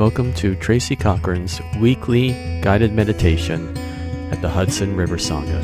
Welcome 0.00 0.32
to 0.36 0.54
Tracy 0.54 0.96
Cochran's 0.96 1.60
weekly 1.78 2.30
guided 2.62 2.94
meditation 2.94 3.76
at 4.32 4.40
the 4.40 4.48
Hudson 4.48 4.96
River 4.96 5.18
Sangha. 5.18 5.60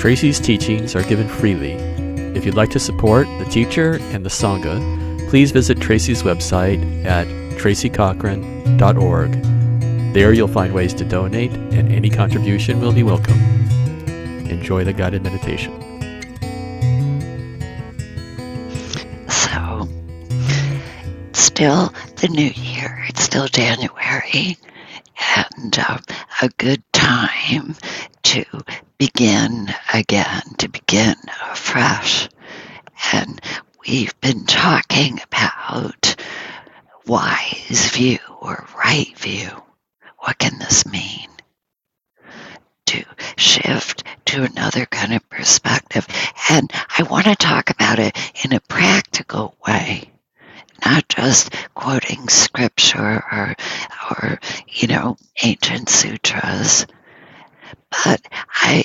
Tracy's 0.00 0.40
teachings 0.40 0.96
are 0.96 1.04
given 1.04 1.28
freely. 1.28 1.74
If 2.34 2.44
you'd 2.44 2.56
like 2.56 2.70
to 2.70 2.80
support 2.80 3.28
the 3.38 3.44
teacher 3.44 4.00
and 4.10 4.26
the 4.26 4.30
Sangha, 4.30 5.30
please 5.30 5.52
visit 5.52 5.80
Tracy's 5.80 6.24
website 6.24 7.04
at 7.04 7.28
tracycochran.org. 7.56 9.32
There 10.12 10.32
you'll 10.32 10.48
find 10.48 10.74
ways 10.74 10.92
to 10.94 11.04
donate, 11.04 11.52
and 11.52 11.92
any 11.92 12.10
contribution 12.10 12.80
will 12.80 12.92
be 12.92 13.04
welcome. 13.04 13.38
Enjoy 14.50 14.82
the 14.82 14.92
guided 14.92 15.22
meditation. 15.22 15.72
So, 19.28 19.88
still 21.32 21.94
the 22.16 22.26
new 22.26 22.50
year, 22.56 22.69
still 23.30 23.46
January, 23.46 24.58
and 25.36 25.78
uh, 25.78 25.98
a 26.42 26.48
good 26.58 26.82
time 26.92 27.76
to 28.24 28.44
begin 28.98 29.72
again, 29.94 30.42
to 30.58 30.68
begin 30.68 31.14
afresh. 31.52 32.28
And 33.12 33.40
we've 33.86 34.20
been 34.20 34.46
talking 34.46 35.20
about 35.22 36.16
wise 37.06 37.92
view 37.92 38.18
or 38.40 38.66
right 38.76 39.16
view. 39.16 39.50
What 40.18 40.36
can 40.38 40.58
this 40.58 40.84
mean? 40.84 41.28
To 42.86 43.04
shift 43.36 44.02
to 44.24 44.42
another 44.42 44.86
kind 44.86 45.14
of 45.14 45.30
perspective. 45.30 46.04
And 46.50 46.68
I 46.98 47.04
want 47.04 47.26
to 47.26 47.36
talk 47.36 47.70
about 47.70 48.00
it 48.00 48.18
in 48.44 48.52
a 48.54 48.60
practical 48.60 49.54
way, 49.64 50.10
not 50.84 51.08
just 51.08 51.54
quoting 51.74 52.28
scripture 52.28 53.22
or, 53.32 53.54
or 54.10 54.40
you 54.68 54.88
know, 54.88 55.16
ancient 55.42 55.88
sutras. 55.88 56.86
But 58.04 58.20
I 58.48 58.84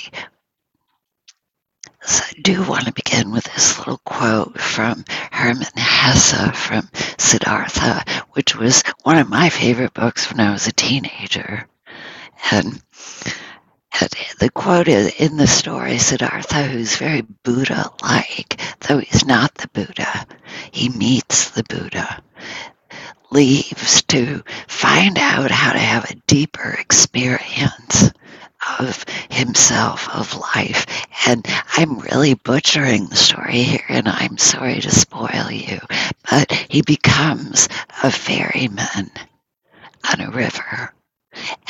do 2.42 2.62
want 2.68 2.86
to 2.86 2.92
begin 2.92 3.32
with 3.32 3.44
this 3.44 3.78
little 3.78 3.98
quote 3.98 4.58
from 4.60 5.04
Hermann 5.32 5.66
Hesse 5.76 6.56
from 6.56 6.88
Siddhartha, 7.18 8.04
which 8.32 8.56
was 8.56 8.82
one 9.02 9.18
of 9.18 9.28
my 9.28 9.48
favorite 9.48 9.94
books 9.94 10.30
when 10.30 10.40
I 10.40 10.52
was 10.52 10.66
a 10.66 10.72
teenager. 10.72 11.66
And 12.50 12.80
the 14.38 14.50
quote 14.50 14.88
is 14.88 15.14
in 15.14 15.36
the 15.36 15.46
story 15.46 15.98
Siddhartha, 15.98 16.62
who's 16.64 16.96
very 16.96 17.22
Buddha 17.22 17.90
like, 18.02 18.60
though 18.80 18.98
he's 18.98 19.24
not 19.24 19.54
the 19.54 19.68
Buddha, 19.68 20.26
he 20.70 20.88
meets 20.90 21.50
the 21.50 21.64
Buddha, 21.64 22.22
leaves 23.30 24.02
to 24.02 24.42
find 24.68 25.18
out 25.18 25.50
how 25.50 25.72
to 25.72 25.78
have 25.78 26.10
a 26.10 26.14
deeper 26.26 26.76
experience 26.78 28.12
of 28.78 29.04
himself, 29.30 30.08
of 30.14 30.36
life. 30.54 30.86
And 31.26 31.46
I'm 31.76 31.98
really 31.98 32.34
butchering 32.34 33.06
the 33.06 33.16
story 33.16 33.62
here, 33.62 33.84
and 33.88 34.08
I'm 34.08 34.38
sorry 34.38 34.80
to 34.80 34.90
spoil 34.90 35.50
you, 35.50 35.80
but 36.30 36.52
he 36.52 36.82
becomes 36.82 37.68
a 38.02 38.10
ferryman 38.10 39.10
on 40.12 40.20
a 40.20 40.30
river. 40.30 40.92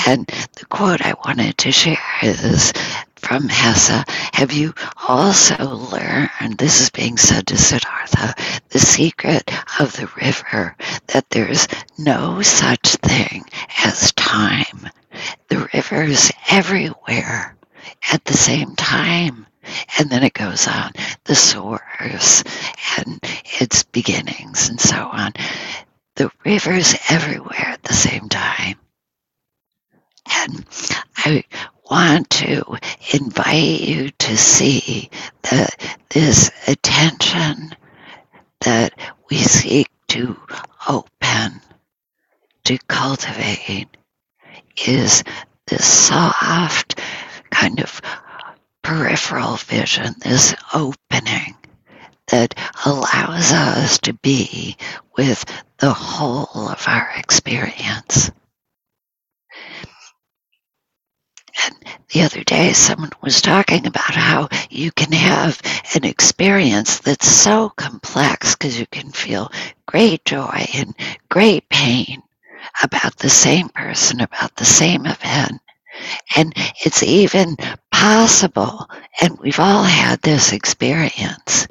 And 0.07 0.27
the 0.57 0.67
quote 0.67 1.01
I 1.03 1.15
wanted 1.25 1.59
to 1.59 1.73
share 1.73 1.99
is 2.23 2.73
from 3.17 3.49
Hesse 3.49 4.05
Have 4.35 4.53
you 4.53 4.75
also 5.09 5.57
learned, 5.75 6.59
this 6.59 6.81
is 6.81 6.91
being 6.91 7.17
said 7.17 7.47
to 7.49 7.57
Siddhartha, 7.57 8.35
the 8.69 8.79
secret 8.79 9.51
of 9.81 9.97
the 9.97 10.09
river, 10.17 10.77
that 11.09 11.29
there's 11.31 11.67
no 11.99 12.43
such 12.43 12.95
thing 12.97 13.45
as 13.85 14.13
time? 14.13 14.91
The 15.49 15.69
river's 15.73 16.31
everywhere 16.51 17.57
at 18.13 18.25
the 18.25 18.35
same 18.35 18.77
time. 18.77 19.47
And 19.99 20.11
then 20.11 20.23
it 20.23 20.35
goes 20.35 20.69
on, 20.69 20.93
the 21.25 21.35
source 21.35 22.45
and 22.99 23.19
its 23.61 23.83
beginnings 23.83 24.69
and 24.69 24.81
so 24.81 24.97
on. 24.97 25.33
The 26.15 26.31
river's 26.45 26.95
everywhere 27.11 27.67
at 27.67 27.83
the 27.83 27.95
same 27.95 28.29
time. 28.29 28.77
And 30.31 30.65
I 31.17 31.45
want 31.91 32.31
to 32.31 32.79
invite 33.13 33.81
you 33.81 34.11
to 34.11 34.37
see 34.37 35.11
that 35.43 35.77
this 36.11 36.51
attention 36.67 37.75
that 38.61 38.93
we 39.31 39.39
seek 39.39 39.89
to 40.09 40.37
open, 40.89 41.61
to 42.65 42.79
cultivate, 42.89 43.89
is 44.87 45.23
this 45.67 45.85
soft 45.85 47.01
kind 47.51 47.81
of 47.81 48.01
peripheral 48.83 49.57
vision, 49.57 50.15
this 50.21 50.55
opening 50.75 51.57
that 52.29 52.55
allows 52.85 53.53
us 53.53 53.99
to 53.99 54.13
be 54.15 54.77
with 55.17 55.45
the 55.79 55.93
whole 55.93 56.69
of 56.69 56.85
our 56.89 57.11
experience. 57.17 58.31
And 61.56 61.56
the 62.13 62.23
other 62.23 62.45
day, 62.45 62.73
someone 62.73 63.11
was 63.23 63.43
talking 63.43 63.87
about 63.87 64.15
how 64.15 64.49
you 64.71 64.93
can 64.93 65.13
have 65.13 65.61
an 65.95 66.05
experience 66.05 66.99
that's 67.01 67.29
so 67.29 67.71
complex 67.71 68.55
because 68.55 68.79
you 68.79 68.87
can 68.87 69.11
feel 69.11 69.51
great 69.87 70.25
joy 70.25 70.67
and 70.75 70.95
great 71.29 71.69
pain 71.69 72.23
about 72.83 73.17
the 73.17 73.29
same 73.29 73.69
person, 73.71 74.21
about 74.21 74.55
the 74.57 74.65
same 74.65 75.07
event. 75.07 75.61
And 76.37 76.53
it's 76.85 77.03
even 77.03 77.57
possible, 77.91 78.87
and 79.21 79.39
we've 79.39 79.61
all 79.61 79.83
had 79.83 80.21
this 80.21 80.53
experience, 80.53 81.67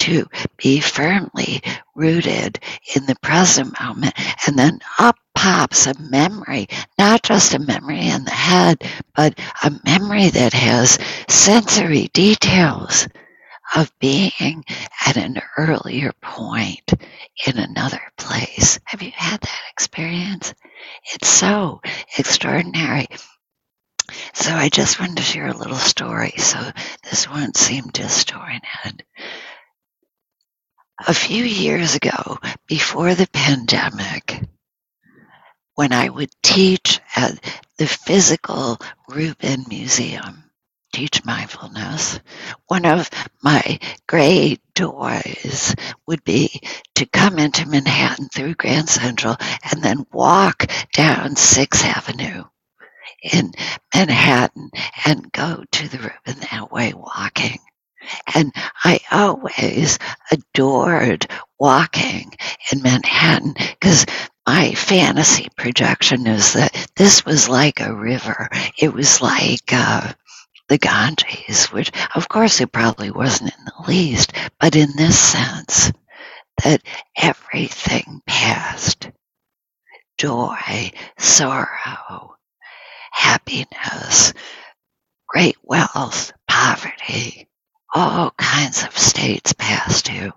to 0.00 0.26
be 0.56 0.80
firmly 0.80 1.62
rooted 1.94 2.58
in 2.94 3.06
the 3.06 3.16
present 3.22 3.74
moment. 3.80 4.14
And 4.46 4.58
then 4.58 4.80
up 4.98 5.16
pops 5.34 5.86
a 5.86 5.98
memory, 5.98 6.68
not 6.98 7.22
just 7.22 7.54
a 7.54 7.58
memory 7.58 8.08
in 8.08 8.24
the 8.24 8.30
head, 8.30 8.82
but 9.14 9.38
a 9.62 9.72
memory 9.84 10.28
that 10.28 10.52
has 10.52 10.98
sensory 11.28 12.08
details 12.12 13.08
of 13.74 13.90
being 14.00 14.64
at 15.06 15.16
an 15.16 15.40
earlier 15.56 16.12
point 16.20 16.92
in 17.46 17.56
another 17.56 18.02
place. 18.18 18.78
Have 18.84 19.02
you 19.02 19.12
had 19.14 19.40
that 19.40 19.60
experience? 19.72 20.54
It's 21.12 21.28
so 21.28 21.80
extraordinary. 22.18 23.06
So 24.34 24.52
I 24.52 24.68
just 24.68 24.98
wanted 24.98 25.18
to 25.18 25.22
share 25.22 25.46
a 25.46 25.56
little 25.56 25.76
story 25.76 26.32
so 26.36 26.58
this 27.08 27.28
won't 27.28 27.56
seem 27.56 27.84
disjointed. 27.92 29.04
A 31.08 31.14
few 31.14 31.44
years 31.44 31.94
ago, 31.94 32.38
before 32.66 33.14
the 33.14 33.26
pandemic, 33.32 34.44
when 35.74 35.92
I 35.94 36.10
would 36.10 36.30
teach 36.42 37.00
at 37.16 37.42
the 37.78 37.86
physical 37.86 38.78
Rubin 39.08 39.64
Museum, 39.68 40.44
teach 40.92 41.24
mindfulness, 41.24 42.20
one 42.66 42.84
of 42.84 43.08
my 43.42 43.78
great 44.06 44.60
joys 44.76 45.74
would 46.06 46.22
be 46.22 46.60
to 46.96 47.06
come 47.06 47.38
into 47.38 47.66
Manhattan 47.66 48.28
through 48.28 48.54
Grand 48.56 48.90
Central 48.90 49.36
and 49.72 49.82
then 49.82 50.06
walk 50.12 50.70
down 50.92 51.34
Sixth 51.34 51.82
Avenue 51.82 52.44
in 53.22 53.52
Manhattan 53.94 54.70
and 55.06 55.32
go 55.32 55.64
to 55.72 55.88
the 55.88 55.98
Rubin 55.98 56.40
that 56.50 56.70
way 56.70 56.92
walking. 56.94 57.58
And 58.34 58.52
I 58.84 59.00
always 59.10 59.98
adored 60.30 61.26
walking 61.58 62.32
in 62.72 62.82
Manhattan 62.82 63.54
because 63.54 64.06
my 64.46 64.72
fantasy 64.74 65.48
projection 65.56 66.26
is 66.26 66.54
that 66.54 66.88
this 66.96 67.24
was 67.24 67.48
like 67.48 67.80
a 67.80 67.94
river. 67.94 68.48
It 68.78 68.92
was 68.92 69.20
like 69.22 69.72
uh, 69.72 70.12
the 70.68 70.78
Ganges, 70.78 71.66
which 71.66 71.92
of 72.14 72.28
course 72.28 72.60
it 72.60 72.72
probably 72.72 73.10
wasn't 73.10 73.52
in 73.58 73.64
the 73.66 73.84
least, 73.88 74.32
but 74.58 74.76
in 74.76 74.96
this 74.96 75.18
sense 75.18 75.92
that 76.64 76.82
everything 77.16 78.22
passed 78.26 79.10
joy, 80.18 80.92
sorrow, 81.18 82.36
happiness, 83.12 84.34
great 85.28 85.56
wealth, 85.62 86.32
poverty, 86.46 87.48
all 87.92 88.32
kinds 88.38 88.84
of 88.84 88.96
states 88.96 89.52
past 89.54 90.12
you. 90.12 90.32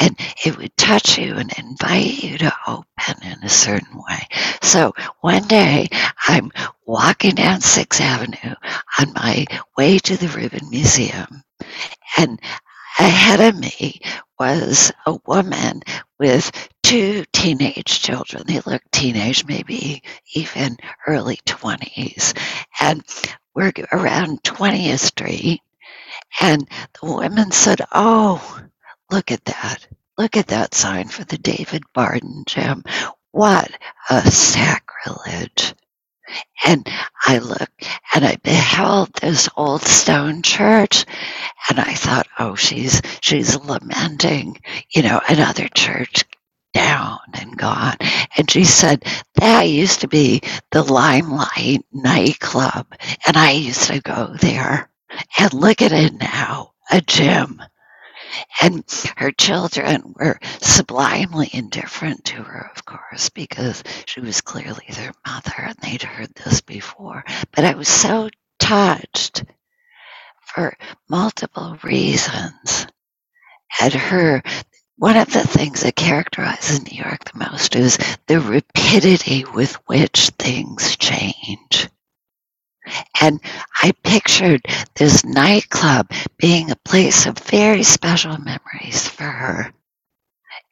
And 0.00 0.18
it 0.44 0.58
would 0.58 0.76
touch 0.76 1.18
you 1.18 1.36
and 1.36 1.50
invite 1.58 2.22
you 2.22 2.36
to 2.38 2.52
open 2.66 3.22
in 3.22 3.42
a 3.42 3.48
certain 3.48 3.96
way. 3.96 4.28
So 4.62 4.92
one 5.20 5.44
day 5.44 5.88
I'm 6.28 6.52
walking 6.86 7.34
down 7.34 7.62
Sixth 7.62 8.00
Avenue 8.00 8.54
on 9.00 9.12
my 9.14 9.46
way 9.76 9.98
to 10.00 10.16
the 10.18 10.28
Rubin 10.28 10.68
Museum, 10.68 11.42
and 12.18 12.38
ahead 12.98 13.40
of 13.40 13.58
me 13.58 14.00
was 14.38 14.92
a 15.06 15.16
woman 15.26 15.82
with 16.18 16.50
two 16.82 17.24
teenage 17.32 18.00
children. 18.00 18.44
They 18.46 18.60
looked 18.60 18.92
teenage, 18.92 19.46
maybe 19.46 20.02
even 20.34 20.76
early 21.06 21.38
20s. 21.46 22.38
And 22.80 23.02
we're 23.54 23.72
around 23.92 24.42
20th 24.42 24.98
Street. 24.98 25.60
And 26.40 26.68
the 27.00 27.12
women 27.14 27.50
said, 27.52 27.80
Oh, 27.92 28.60
look 29.10 29.30
at 29.30 29.44
that. 29.46 29.86
Look 30.16 30.36
at 30.36 30.48
that 30.48 30.74
sign 30.74 31.08
for 31.08 31.24
the 31.24 31.38
David 31.38 31.82
Barton 31.92 32.44
Gym. 32.46 32.84
What 33.32 33.70
a 34.10 34.30
sacrilege. 34.30 35.74
And 36.64 36.88
I 37.26 37.38
looked 37.38 37.86
and 38.14 38.24
I 38.24 38.36
beheld 38.36 39.12
this 39.14 39.48
old 39.56 39.82
stone 39.82 40.42
church 40.42 41.04
and 41.68 41.78
I 41.78 41.94
thought, 41.94 42.28
oh, 42.38 42.54
she's 42.54 43.02
she's 43.20 43.56
lamenting, 43.56 44.60
you 44.90 45.02
know, 45.02 45.20
another 45.28 45.68
church 45.68 46.24
down 46.72 47.18
and 47.34 47.56
gone. 47.56 47.96
And 48.36 48.50
she 48.50 48.64
said, 48.64 49.04
that 49.34 49.62
used 49.64 50.00
to 50.00 50.08
be 50.08 50.42
the 50.70 50.82
Limelight 50.82 51.84
nightclub. 51.92 52.86
And 53.26 53.36
I 53.36 53.52
used 53.52 53.84
to 53.84 54.00
go 54.00 54.34
there. 54.40 54.90
And 55.38 55.52
look 55.52 55.82
at 55.82 55.92
it 55.92 56.14
now, 56.14 56.72
a 56.90 57.00
gym. 57.00 57.62
And 58.60 58.84
her 59.16 59.30
children 59.30 60.14
were 60.16 60.40
sublimely 60.60 61.50
indifferent 61.52 62.24
to 62.26 62.42
her, 62.42 62.70
of 62.74 62.84
course, 62.84 63.28
because 63.28 63.84
she 64.06 64.20
was 64.20 64.40
clearly 64.40 64.86
their 64.90 65.12
mother 65.26 65.54
and 65.58 65.76
they'd 65.78 66.02
heard 66.02 66.34
this 66.34 66.60
before. 66.60 67.24
But 67.52 67.64
I 67.64 67.74
was 67.74 67.88
so 67.88 68.30
touched 68.58 69.44
for 70.40 70.76
multiple 71.08 71.78
reasons 71.82 72.86
at 73.80 73.92
her. 73.92 74.42
One 74.96 75.16
of 75.16 75.32
the 75.32 75.46
things 75.46 75.82
that 75.82 75.96
characterizes 75.96 76.82
New 76.82 76.96
York 76.96 77.24
the 77.24 77.38
most 77.38 77.74
is 77.76 77.98
the 78.26 78.40
rapidity 78.40 79.44
with 79.44 79.74
which 79.86 80.30
things 80.38 80.96
change. 80.96 81.88
And 83.20 83.40
I 83.82 83.92
pictured 84.02 84.62
this 84.94 85.24
nightclub 85.24 86.10
being 86.38 86.70
a 86.70 86.76
place 86.76 87.26
of 87.26 87.38
very 87.38 87.82
special 87.82 88.36
memories 88.38 89.08
for 89.08 89.24
her. 89.24 89.72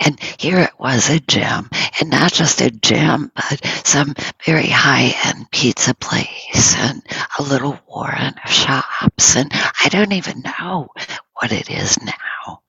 And 0.05 0.19
here 0.39 0.59
it 0.59 0.79
was 0.79 1.11
a 1.11 1.21
gym, 1.21 1.71
and 2.01 2.11
not 2.11 2.33
just 2.33 2.61
a 2.61 2.71
gym, 2.71 3.31
but 3.35 3.65
some 3.85 4.15
very 4.45 4.69
high 4.69 5.15
end 5.25 5.51
pizza 5.51 5.95
place 5.95 6.75
and 6.77 7.03
a 7.39 7.43
little 7.43 7.79
warren 7.87 8.35
of 8.45 8.51
shops. 8.51 9.37
And 9.37 9.51
I 9.53 9.89
don't 9.91 10.13
even 10.13 10.43
know 10.43 10.89
what 11.35 11.53
it 11.53 11.71
is 11.71 11.99
now. 12.03 12.63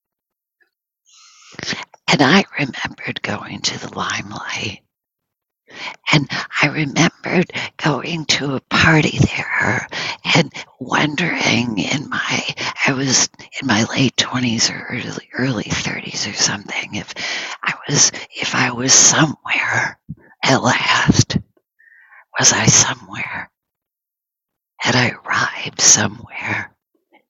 And 2.07 2.21
I 2.21 2.43
remembered 2.59 3.21
going 3.23 3.61
to 3.61 3.79
the 3.79 3.95
limelight 3.95 4.81
and 6.11 6.29
I 6.61 6.67
remembered 6.67 7.51
going 7.77 8.25
to 8.25 8.55
a 8.55 8.61
party 8.61 9.17
there 9.19 9.87
and 10.35 10.51
wondering 10.79 11.79
in 11.79 12.09
my, 12.09 12.43
I 12.85 12.93
was 12.93 13.29
in 13.61 13.67
my 13.67 13.83
late 13.85 14.15
20s 14.15 14.71
or 14.71 14.85
early, 14.89 15.29
early 15.33 15.63
30s 15.63 16.29
or 16.29 16.33
something, 16.33 16.95
if 16.95 17.13
I 17.63 17.73
was, 17.87 18.11
if 18.35 18.55
I 18.55 18.71
was 18.71 18.93
somewhere 18.93 19.99
at 20.43 20.63
last. 20.63 21.37
Was 22.39 22.51
I 22.51 22.65
somewhere? 22.65 23.51
Had 24.77 24.95
I 24.95 25.11
arrived 25.11 25.79
somewhere? 25.79 26.75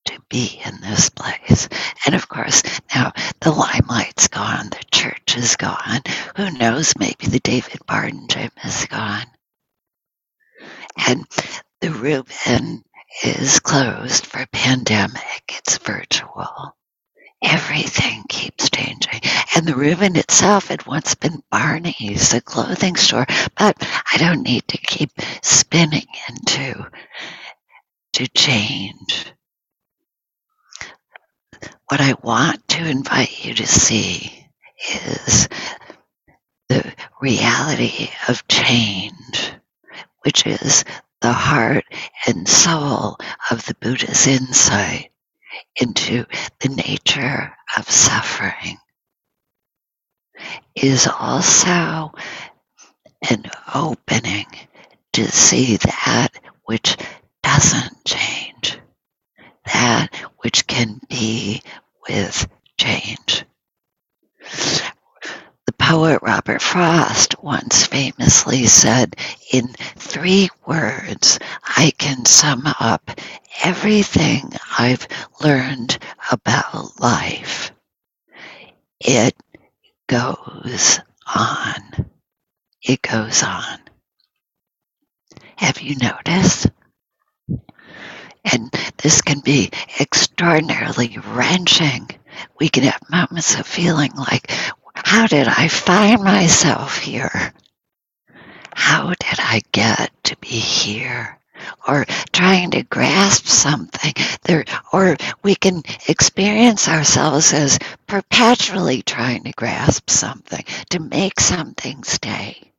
To 0.06 0.20
be 0.30 0.62
in 0.66 0.82
this 0.82 1.10
place. 1.10 1.70
And 2.06 2.14
of 2.16 2.28
course, 2.28 2.62
now 2.94 3.14
the 3.40 3.52
limelight's 3.52 4.28
gone, 4.28 4.70
the 4.70 4.84
church 4.92 5.38
is 5.38 5.56
gone. 5.56 6.02
Who 6.36 6.52
knows, 6.52 6.94
maybe 7.00 7.28
the 7.28 7.40
David 7.40 7.86
Barton 7.88 8.28
gym 8.28 8.52
is 8.64 8.86
gone. 8.86 9.26
And 11.08 11.26
the 11.82 11.92
Rubin 11.92 12.84
is 13.24 13.60
closed 13.60 14.26
for 14.26 14.46
pandemic, 14.52 15.56
it's 15.58 15.78
virtual. 15.78 16.76
Everything 17.42 18.24
keeps 18.30 18.70
changing. 18.70 19.22
And 19.56 19.66
the 19.66 19.76
Rubin 19.76 20.16
itself 20.16 20.68
had 20.68 20.86
once 20.86 21.16
been 21.16 21.44
Barney's, 21.52 22.34
a 22.34 22.42
clothing 22.42 22.96
store, 22.96 23.26
but 23.58 23.78
I 24.12 24.18
don't 24.18 24.44
need 24.44 24.68
to 24.70 24.78
keep 24.78 25.12
spinning 25.42 26.08
into 26.30 26.90
to 28.14 28.28
change 28.28 29.34
what 31.90 32.02
I 32.02 32.14
want 32.24 32.68
to 32.70 32.86
invite 32.86 33.46
you 33.46 33.54
to 33.56 33.68
see 33.68 34.48
is 34.90 35.48
the 36.70 36.94
reality 37.22 38.10
of 38.28 38.48
change, 38.48 39.54
which 40.22 40.46
is 40.46 40.84
the 41.22 41.32
heart 41.34 41.86
and 42.28 42.48
soul 42.48 43.18
of 43.52 43.66
the 43.66 43.76
Buddha's 43.76 44.28
insight 44.28 45.12
into 45.80 46.26
the 46.60 46.70
nature 46.70 47.54
of 47.78 47.90
suffering, 47.90 48.78
is 50.76 51.08
also 51.08 52.12
an 53.30 53.46
opening 53.74 54.48
to 55.14 55.32
see 55.32 55.78
that 55.78 56.30
which 56.66 56.98
doesn't 57.42 58.04
change, 58.06 58.53
that 59.66 60.14
which 60.40 60.68
can 60.68 61.00
be 61.10 61.62
with 62.08 62.48
change. 62.78 63.46
The 65.66 65.74
poet 65.78 66.20
Robert 66.22 66.62
Frost 66.62 67.42
once 67.42 67.86
famously 67.86 68.66
said, 68.68 69.16
In 69.52 69.68
three 69.96 70.50
words, 70.66 71.40
I 71.64 71.92
can 71.98 72.26
sum 72.26 72.64
up 72.80 73.12
everything 73.64 74.52
I've 74.78 75.08
learned 75.42 75.98
about 76.32 77.00
life. 77.00 77.72
It 79.00 79.36
goes 80.08 81.00
on. 81.34 82.10
It 82.82 83.02
goes 83.02 83.44
on. 83.44 83.80
Have 85.56 85.82
you 85.82 85.96
noticed? 85.96 86.68
And 88.46 88.74
this 88.98 89.22
can 89.22 89.40
be 89.40 89.72
extraordinarily 90.00 91.18
wrenching. 91.28 92.10
We 92.60 92.70
can 92.70 92.84
have 92.84 93.10
moments 93.10 93.58
of 93.58 93.66
feeling 93.66 94.12
like, 94.16 94.52
how 94.96 95.28
did 95.28 95.48
I 95.48 95.68
find 95.68 96.24
myself 96.24 96.98
here? 96.98 97.54
How 98.76 99.10
did 99.10 99.40
I 99.40 99.62
get 99.72 100.12
to 100.26 100.38
be 100.38 100.48
here? 100.48 101.40
Or 101.88 102.06
trying 102.34 102.72
to 102.72 102.84
grasp 102.84 103.46
something 103.46 104.14
there, 104.44 104.66
or 104.92 105.16
we 105.44 105.56
can 105.56 105.82
experience 106.10 106.90
ourselves 106.90 107.54
as 107.54 107.80
perpetually 108.08 109.02
trying 109.02 109.44
to 109.44 109.52
grasp 109.54 110.10
something, 110.10 110.66
to 110.90 111.00
make 111.00 111.40
something 111.40 112.04
stay. 112.04 112.74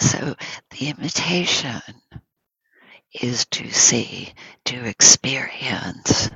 So 0.00 0.34
the 0.70 0.88
invitation 0.88 1.80
is 3.20 3.46
to 3.46 3.70
see, 3.70 4.32
to 4.66 4.84
experience 4.84 6.30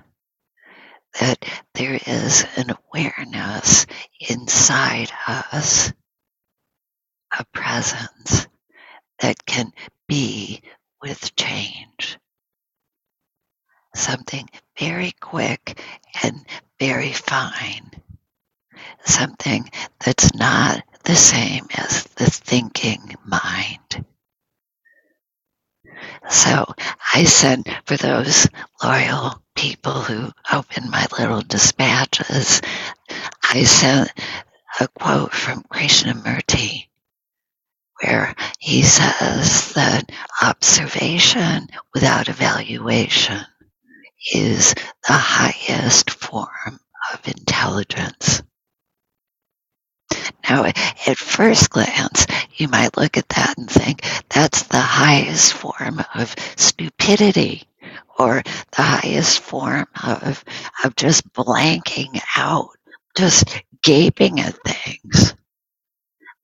that 1.20 1.44
there 1.75 1.99
is 2.06 2.47
an 2.56 2.70
awareness 2.70 3.87
inside 4.20 5.11
us, 5.26 5.92
a 7.37 7.44
presence 7.52 8.47
that 9.20 9.44
can 9.44 9.73
be 10.06 10.62
with 11.02 11.35
change. 11.37 12.18
Something 13.94 14.49
very 14.78 15.12
quick 15.20 15.80
and 16.23 16.47
very 16.78 17.12
fine. 17.12 17.90
Something 19.04 19.68
that's 20.04 20.35
not 20.35 20.82
the 21.04 21.16
same 21.16 21.66
as 21.76 22.04
the 22.04 22.26
thinking 22.26 23.16
mind. 23.25 24.04
So 26.31 26.75
I 27.14 27.25
sent 27.25 27.69
for 27.87 27.97
those 27.97 28.49
loyal 28.83 29.43
people 29.55 30.02
who 30.02 30.33
open 30.52 30.90
my 30.90 31.07
little 31.19 31.43
dispatches, 31.43 32.61
I 33.43 33.64
sent 33.64 34.12
a 34.81 34.88
quote 34.88 35.33
from 35.33 35.62
Krishnamurti 35.64 36.88
where 38.02 38.35
he 38.59 38.83
says 38.83 39.73
that 39.73 40.11
observation 40.43 41.69
without 41.95 42.28
evaluation 42.28 43.40
is 44.33 44.75
the 45.07 45.12
highest 45.14 46.11
form 46.11 46.78
of 47.12 47.26
intelligence. 47.26 48.43
Now, 50.49 50.64
at 50.64 51.19
first 51.19 51.71
glance, 51.71 52.26
you 52.55 52.69
might 52.69 52.97
look 52.97 53.17
at 53.17 53.28
that 53.31 53.59
and 53.59 53.71
think 53.71 54.02
that's 54.28 54.64
the 54.64 54.81
highest 54.81 55.52
form 55.52 56.02
of 56.14 56.35
stupidity 56.57 57.64
or 58.19 58.43
the 58.76 58.83
highest 58.83 59.40
form 59.40 59.87
of, 60.02 60.45
of 60.85 60.97
just 60.97 61.31
blanking 61.33 62.21
out 62.37 62.71
just 63.19 63.62
gaping 63.83 64.38
at 64.38 64.55
things 64.64 65.35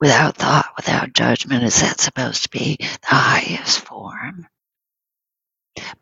without 0.00 0.36
thought, 0.36 0.72
without 0.76 1.12
judgment. 1.12 1.62
Is 1.62 1.80
that 1.80 2.00
supposed 2.00 2.42
to 2.42 2.50
be 2.50 2.76
the 2.80 3.14
highest 3.14 3.80
form? 3.80 4.48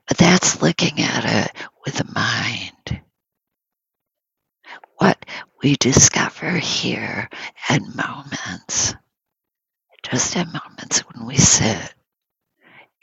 But 0.09 0.17
that's 0.17 0.63
looking 0.63 1.01
at 1.01 1.47
it 1.47 1.63
with 1.85 1.97
the 1.97 2.11
mind. 2.15 3.03
What 4.97 5.25
we 5.63 5.77
discover 5.77 6.51
here 6.51 7.29
at 7.69 7.81
moments, 7.83 8.95
just 10.03 10.37
at 10.37 10.47
moments 10.47 11.01
when 11.01 11.27
we 11.27 11.37
sit, 11.37 11.95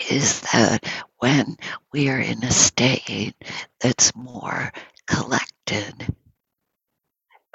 is 0.09 0.41
that 0.53 0.85
when 1.19 1.57
we 1.93 2.09
are 2.09 2.19
in 2.19 2.43
a 2.43 2.51
state 2.51 3.35
that's 3.79 4.15
more 4.15 4.71
collected, 5.07 6.15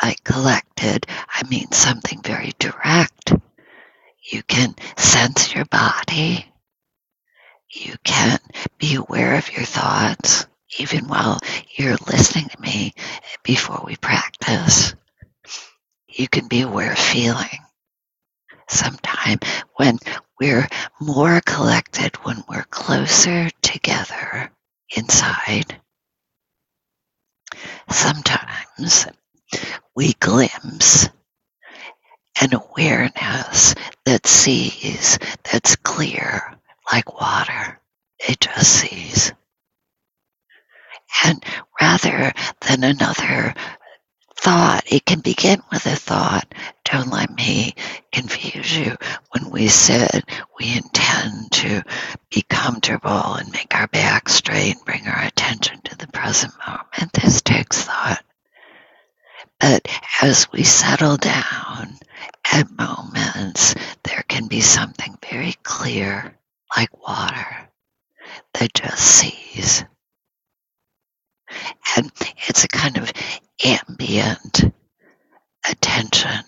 by 0.00 0.14
collected, 0.24 1.06
I 1.28 1.46
mean 1.48 1.70
something 1.72 2.20
very 2.22 2.52
direct. 2.58 3.32
You 4.32 4.42
can 4.42 4.74
sense 4.96 5.54
your 5.54 5.66
body. 5.66 6.46
You 7.70 7.94
can 8.04 8.38
be 8.78 8.94
aware 8.94 9.36
of 9.36 9.50
your 9.52 9.64
thoughts, 9.64 10.46
even 10.78 11.08
while 11.08 11.38
you're 11.76 11.96
listening 12.06 12.48
to 12.48 12.60
me 12.60 12.92
before 13.42 13.82
we 13.84 13.96
practice. 13.96 14.94
You 16.08 16.28
can 16.28 16.48
be 16.48 16.62
aware 16.62 16.92
of 16.92 16.98
feeling. 16.98 17.58
Sometime 18.68 19.38
when 19.76 19.98
we're 20.40 20.68
more 21.00 21.40
collected, 21.44 22.16
when 22.24 22.42
we're 22.48 22.64
closer 22.64 23.50
together 23.62 24.50
inside, 24.96 25.80
sometimes 27.90 29.06
we 29.94 30.14
glimpse 30.14 31.08
an 32.40 32.54
awareness 32.54 33.74
that 34.04 34.26
sees, 34.26 35.18
that's 35.44 35.76
clear 35.76 36.58
like 36.92 37.18
water. 37.20 37.80
It 38.18 38.40
just 38.40 38.70
sees. 38.72 39.32
And 41.24 41.44
rather 41.80 42.32
than 42.60 42.84
another 42.84 43.54
thought, 44.36 44.82
it 44.86 45.04
can 45.06 45.20
begin 45.20 45.62
with 45.70 45.86
a 45.86 45.96
thought. 45.96 46.52
Don't 46.84 47.10
let 47.10 47.30
me 47.34 47.74
confuse 48.12 48.76
you. 48.76 48.96
When 49.30 49.50
we 49.50 49.68
sit, 49.68 50.24
we 50.58 50.76
intend 50.76 51.52
to 51.52 51.82
be 52.30 52.42
comfortable 52.42 53.34
and 53.34 53.50
make 53.52 53.74
our 53.74 53.86
back 53.86 54.28
straight 54.28 54.76
and 54.76 54.84
bring 54.84 55.06
our 55.06 55.22
attention 55.22 55.80
to 55.84 55.96
the 55.96 56.08
present 56.08 56.52
moment. 56.66 57.12
This 57.12 57.40
takes 57.42 57.82
thought. 57.82 58.22
But 59.60 59.88
as 60.20 60.50
we 60.52 60.62
settle 60.64 61.16
down 61.16 61.98
at 62.52 62.70
moments, 62.70 63.74
there 64.02 64.24
can 64.28 64.46
be 64.46 64.60
something 64.60 65.16
very 65.30 65.54
clear, 65.62 66.36
like 66.76 66.90
water, 67.06 67.70
that 68.54 68.74
just 68.74 68.98
sees. 68.98 69.84
And 71.96 72.10
it's 72.48 72.64
a 72.64 72.68
kind 72.68 72.98
of 72.98 73.12
ambient 73.64 74.72
attention. 75.68 76.42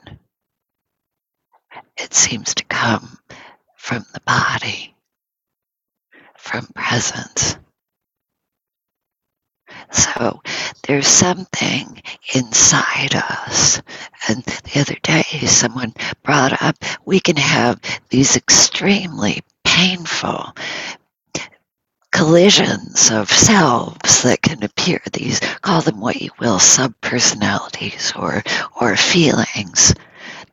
It 1.96 2.14
seems 2.14 2.54
to 2.54 2.64
come 2.64 3.18
from 3.76 4.04
the 4.12 4.20
body, 4.20 4.94
from 6.36 6.66
presence. 6.74 7.56
So 9.90 10.42
there's 10.86 11.06
something 11.06 12.02
inside 12.34 13.14
us. 13.14 13.80
And 14.28 14.42
the 14.42 14.80
other 14.80 14.96
day, 15.02 15.22
someone 15.46 15.94
brought 16.22 16.60
up 16.62 16.76
we 17.04 17.20
can 17.20 17.36
have 17.36 17.80
these 18.10 18.36
extremely 18.36 19.42
painful 19.64 20.54
collisions 22.16 23.10
of 23.10 23.30
selves 23.30 24.22
that 24.22 24.40
can 24.40 24.62
appear 24.62 24.98
these 25.12 25.38
call 25.60 25.82
them 25.82 26.00
what 26.00 26.16
you 26.16 26.30
will 26.40 26.56
subpersonalities 26.56 28.18
or 28.18 28.42
or 28.80 28.96
feelings 28.96 29.94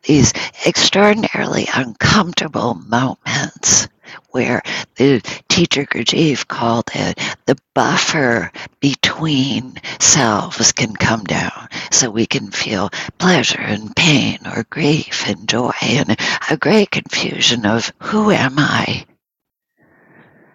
these 0.01 0.34
extraordinarily 0.65 1.65
uncomfortable 1.74 2.74
moments 2.74 3.88
where 4.32 4.62
the 4.98 5.22
teacher 5.48 5.86
Gurdjieff 5.86 6.46
called 6.50 6.89
it 6.93 7.17
the 7.46 7.58
buffer 7.74 8.51
between 8.82 9.77
selves 10.01 10.74
can 10.74 10.93
come 10.93 11.24
down 11.24 11.70
so 11.91 12.10
we 12.10 12.25
can 12.25 12.51
feel 12.51 12.89
pleasure 13.20 13.62
and 13.62 13.96
pain 13.96 14.39
or 14.46 14.65
grief 14.70 15.29
and 15.29 15.48
joy 15.48 15.72
and 15.82 16.17
a 16.50 16.58
great 16.58 16.91
confusion 16.91 17.65
of 17.65 17.93
who 18.00 18.32
am 18.32 18.60
I? 18.60 19.05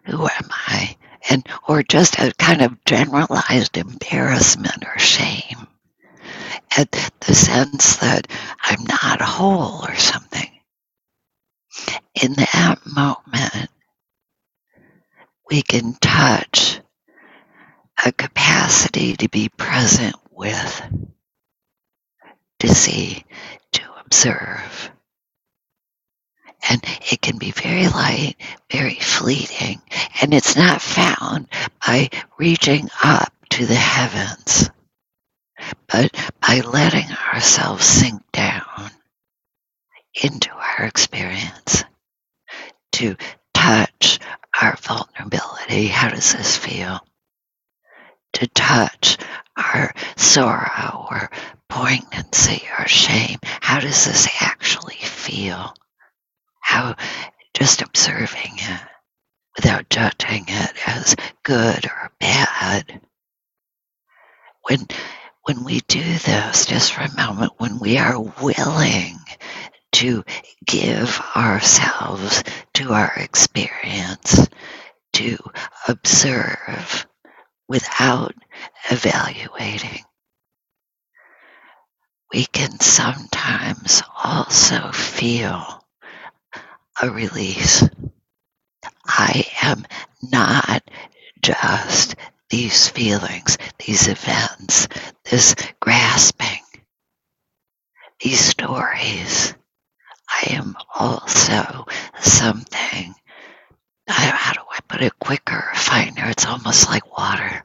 Who 0.05 0.23
am 0.23 0.49
I? 0.51 0.98
And 1.31 1.47
or 1.69 1.83
just 1.83 2.19
a 2.19 2.33
kind 2.39 2.63
of 2.63 2.85
generalized 2.85 3.77
embarrassment 3.77 4.85
or 4.85 4.99
shame 4.99 5.67
at 6.77 6.93
the 6.93 7.35
sense 7.35 7.97
that 7.99 8.29
I'm 8.63 8.85
not 8.85 9.21
whole 9.21 9.85
or 9.85 9.97
something 9.97 10.51
in 12.23 12.33
that 12.35 12.79
moment, 12.87 13.71
we 15.51 15.63
can 15.63 15.95
touch 15.95 16.81
a 18.05 18.13
capacity 18.13 19.17
to 19.17 19.29
be 19.29 19.49
present 19.49 20.17
with, 20.31 20.83
to 22.61 22.69
see, 22.69 23.25
to 23.73 23.83
observe. 24.05 24.91
And 26.69 26.83
it 27.11 27.21
can 27.23 27.39
be 27.39 27.51
very 27.51 27.89
light, 27.89 28.35
very 28.71 28.95
fleeting, 28.95 29.81
and 30.21 30.35
it's 30.35 30.57
not 30.57 30.83
found 30.83 31.49
by 31.87 32.11
reaching 32.39 32.89
up 33.03 33.33
to 33.51 33.67
the 33.67 33.75
heavens, 33.75 34.71
but 35.87 36.15
by 36.41 36.61
letting 36.61 37.07
ourselves 37.33 37.85
sink 37.85 38.23
down 38.33 38.91
into 40.23 40.51
our 40.51 40.85
experience 40.87 41.85
to 42.93 43.17
touch 43.55 44.19
our 44.61 44.77
vulnerability. 44.77 45.87
How 45.87 46.11
does 46.11 46.33
this 46.33 46.57
feel? 46.57 47.01
To 48.35 48.47
touch 48.49 49.19
our 49.57 49.95
sorrow 50.17 51.07
or 51.11 51.31
poignancy 51.69 52.63
or 52.79 52.87
shame. 52.87 53.39
How 53.43 53.81
does 53.81 54.05
this 54.05 54.29
actually 54.41 54.97
feel? 54.97 55.75
How 56.69 56.97
just 57.55 57.81
observing 57.81 58.59
it 58.59 58.81
without 59.57 59.89
judging 59.89 60.45
it 60.49 60.73
as 60.87 61.17
good 61.43 61.87
or 61.87 62.13
bad. 62.21 63.01
When 64.65 64.87
when 65.45 65.65
we 65.65 65.81
do 65.89 66.03
this, 66.03 66.67
just 66.67 66.93
for 66.93 67.01
a 67.01 67.17
moment, 67.17 67.55
when 67.57 67.79
we 67.79 67.97
are 67.97 68.21
willing 68.21 69.17
to 69.93 70.25
give 70.67 71.19
ourselves 71.35 72.45
to 72.75 72.93
our 72.93 73.15
experience, 73.17 74.47
to 75.15 75.39
observe 75.89 77.07
without 77.67 78.35
evaluating. 78.91 80.05
We 82.31 82.45
can 82.45 82.79
sometimes 82.79 84.03
also 84.23 84.93
feel 84.93 85.78
a 87.03 87.11
release. 87.11 87.83
I 89.07 89.45
am 89.63 89.87
not 90.23 90.83
just 91.43 92.17
these 92.51 92.89
feelings, 92.89 93.59
these 93.85 94.09
events, 94.09 94.89
this 95.25 95.55
grasping, 95.81 96.63
these 98.21 98.41
stories. 98.41 99.55
I 100.29 100.53
am 100.55 100.77
also 100.95 101.87
something. 102.21 103.15
How 104.09 104.53
do 104.53 104.61
I 104.71 104.79
put 104.89 105.03
it 105.03 105.19
quicker, 105.19 105.71
finer? 105.75 106.29
It's 106.29 106.47
almost 106.47 106.89
like 106.89 107.17
water. 107.17 107.65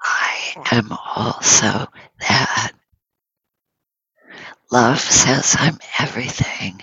I 0.00 0.54
am 0.72 0.92
also 0.92 1.86
that. 2.20 2.72
Love 4.70 5.00
says 5.00 5.56
I'm 5.58 5.78
everything. 5.98 6.82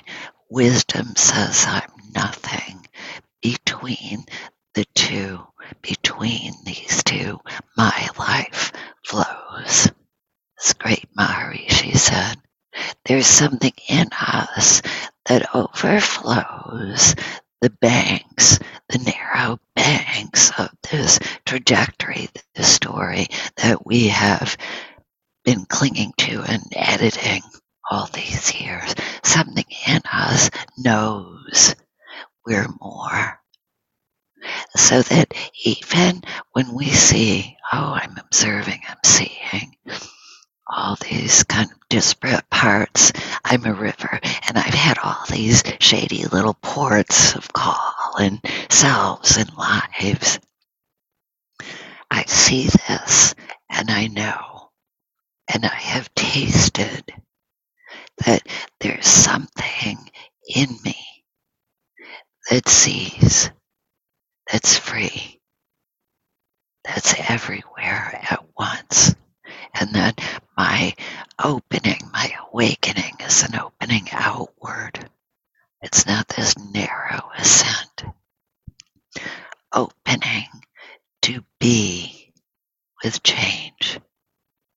Wisdom 0.49 1.15
says 1.15 1.65
I'm 1.67 1.91
nothing. 2.15 2.87
Between 3.43 4.25
the 4.73 4.85
two, 4.95 5.45
between 5.83 6.53
these 6.65 7.03
two, 7.03 7.39
my 7.77 8.09
life 8.17 8.71
flows. 9.05 9.91
This 10.57 10.73
great 10.73 11.07
Maharishi 11.15 11.95
said. 11.95 12.37
There's 13.05 13.27
something 13.27 13.73
in 13.87 14.09
us 14.19 14.81
that 15.25 15.53
overflows 15.53 17.13
the 17.61 17.69
banks, 17.69 18.57
the 18.89 18.97
narrow 18.97 19.59
banks 19.75 20.49
of 20.57 20.69
this 20.91 21.19
trajectory, 21.45 22.29
this 22.55 22.67
story 22.67 23.27
that 23.57 23.85
we 23.85 24.07
have 24.07 24.57
been 25.43 25.65
clinging 25.65 26.13
to 26.17 26.41
and 26.41 26.63
editing 26.75 27.43
all 27.89 28.07
these 28.07 28.59
years. 28.59 28.95
Something 29.23 29.65
in 29.87 30.01
us 30.11 30.49
knows 30.77 31.75
we're 32.45 32.67
more. 32.81 33.39
So 34.75 35.01
that 35.01 35.33
even 35.63 36.21
when 36.51 36.73
we 36.73 36.87
see, 36.91 37.57
oh, 37.73 37.97
I'm 38.01 38.17
observing, 38.17 38.81
I'm 38.87 38.97
seeing 39.03 39.75
all 40.67 40.97
these 40.97 41.43
kind 41.43 41.71
of 41.71 41.77
disparate 41.89 42.49
parts, 42.49 43.11
I'm 43.43 43.65
a 43.65 43.73
river 43.73 44.19
and 44.47 44.57
I've 44.57 44.73
had 44.73 44.97
all 44.99 45.23
these 45.29 45.63
shady 45.79 46.25
little 46.25 46.55
ports 46.55 47.35
of 47.35 47.51
call 47.53 48.15
and 48.19 48.39
selves 48.69 49.37
and 49.37 49.51
lives. 49.55 50.39
I 52.11 52.23
see 52.25 52.67
this 52.87 53.35
and 53.69 53.89
I 53.89 54.07
know 54.07 54.69
and 55.53 55.65
I 55.65 55.75
have 55.75 56.13
tasted 56.15 57.03
that 58.25 58.41
there's 58.79 59.07
something 59.07 59.98
in 60.48 60.69
me 60.84 60.95
that 62.50 62.67
sees, 62.69 63.50
that's 64.51 64.77
free, 64.77 65.41
that's 66.84 67.15
everywhere 67.29 68.19
at 68.29 68.43
once. 68.57 69.15
And 69.74 69.93
that 69.95 70.22
my 70.57 70.93
opening, 71.43 72.00
my 72.13 72.31
awakening 72.51 73.15
is 73.19 73.43
an 73.43 73.60
opening 73.60 74.07
outward. 74.12 75.10
It's 75.81 76.05
not 76.05 76.27
this 76.29 76.57
narrow 76.57 77.29
ascent. 77.38 78.05
Opening 79.74 80.48
to 81.24 81.43
be 81.60 82.34
with 83.03 83.22
change, 83.24 84.00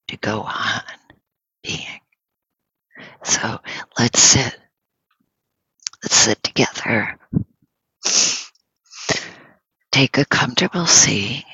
to 0.09 0.17
go 0.17 0.41
on. 0.43 0.83
So 3.29 3.59
let's 3.99 4.21
sit. 4.21 4.59
Let's 6.03 6.17
sit 6.17 6.43
together. 6.43 7.19
Take 9.93 10.17
a 10.19 10.25
comfortable 10.25 10.87
seat. 10.87 11.45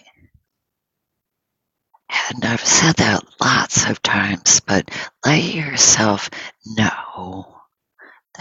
And 2.30 2.44
I've 2.44 2.64
said 2.64 2.96
that 2.96 3.24
lots 3.40 3.88
of 3.90 4.00
times, 4.02 4.60
but 4.60 4.88
let 5.26 5.42
yourself 5.42 6.30
know 6.64 7.56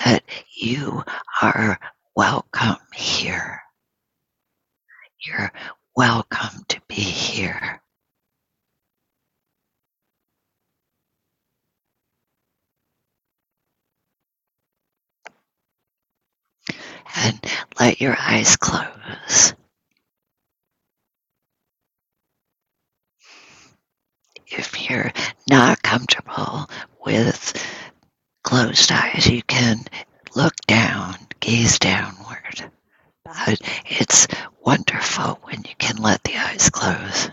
that 0.05 0.23
you 0.55 1.03
are 1.41 1.79
welcome 2.15 2.77
here. 2.93 3.61
You're 5.25 5.51
welcome 5.95 6.63
to 6.67 6.81
be 6.87 6.95
here. 6.95 7.82
And 17.15 17.39
let 17.79 18.01
your 18.01 18.15
eyes 18.19 18.55
close. 18.55 19.53
If 24.47 24.89
you're 24.89 25.11
not 25.49 25.81
comfortable 25.81 26.69
with 27.05 27.53
closed 28.43 28.91
eyes, 28.91 29.27
you 29.27 29.41
can 29.43 29.83
look 30.35 30.55
down, 30.67 31.15
gaze 31.39 31.79
downward. 31.79 32.71
But 33.25 33.61
it's 33.85 34.27
wonderful 34.61 35.39
when 35.43 35.63
you 35.63 35.75
can 35.77 35.97
let 35.97 36.23
the 36.23 36.37
eyes 36.37 36.69
close. 36.69 37.29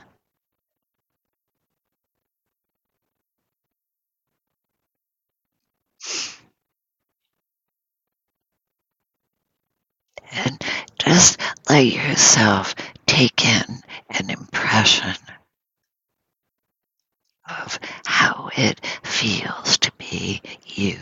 And 10.32 10.62
just 10.98 11.40
let 11.68 11.84
yourself 11.86 12.74
take 13.06 13.44
in 13.44 13.80
an 14.10 14.30
impression 14.30 15.14
of 17.48 17.78
how 18.06 18.50
it 18.56 18.80
feels 19.04 19.78
to 19.78 19.92
be 19.98 20.40
you 20.66 20.96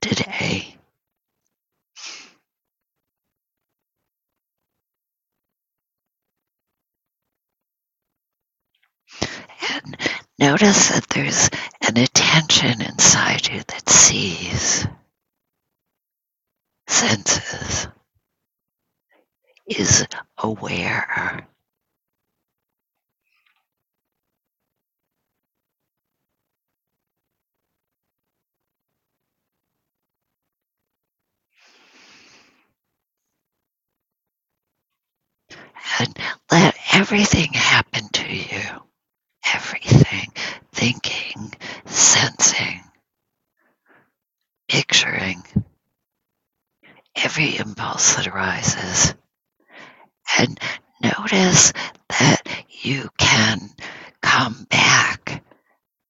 today. 0.00 0.76
And 9.72 9.96
notice 10.38 10.88
that 10.88 11.06
there's 11.10 11.48
an 11.86 11.96
attention 11.98 12.82
inside 12.82 13.46
you 13.48 13.60
that 13.60 13.88
sees, 13.88 14.86
senses, 16.88 17.86
is 19.70 20.06
aware. 20.38 21.46
And 35.98 36.18
let 36.50 36.76
everything 36.92 37.52
happen 37.52 38.08
to 38.14 38.34
you. 38.34 38.62
Everything. 39.54 40.32
Thinking, 40.72 41.52
sensing, 41.86 42.80
picturing, 44.68 45.42
every 47.16 47.56
impulse 47.58 48.16
that 48.16 48.28
arises 48.28 49.14
and 50.38 50.58
notice 51.02 51.72
that 52.08 52.42
you 52.68 53.08
can 53.18 53.70
come 54.22 54.66
back 54.70 55.42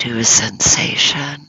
to 0.01 0.19
a 0.19 0.25
sensation 0.25 1.49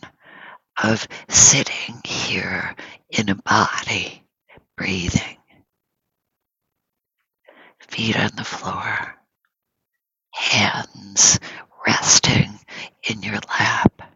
of 0.83 1.07
sitting 1.29 2.01
here 2.05 2.75
in 3.09 3.29
a 3.29 3.35
body, 3.35 4.23
breathing, 4.77 5.37
feet 7.89 8.17
on 8.17 8.31
the 8.35 8.43
floor, 8.43 9.15
hands 10.33 11.39
resting 11.85 12.59
in 13.09 13.21
your 13.23 13.39
lap. 13.49 14.10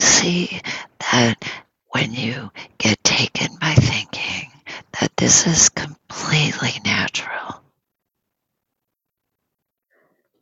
See 0.00 0.60
that 1.12 1.42
when 1.90 2.12
you 2.12 2.50
get 2.78 3.02
taken 3.04 3.56
by 3.60 3.74
thinking 3.74 4.50
that 5.00 5.16
this 5.16 5.46
is 5.46 5.68
completely 5.68 6.80
natural, 6.84 7.62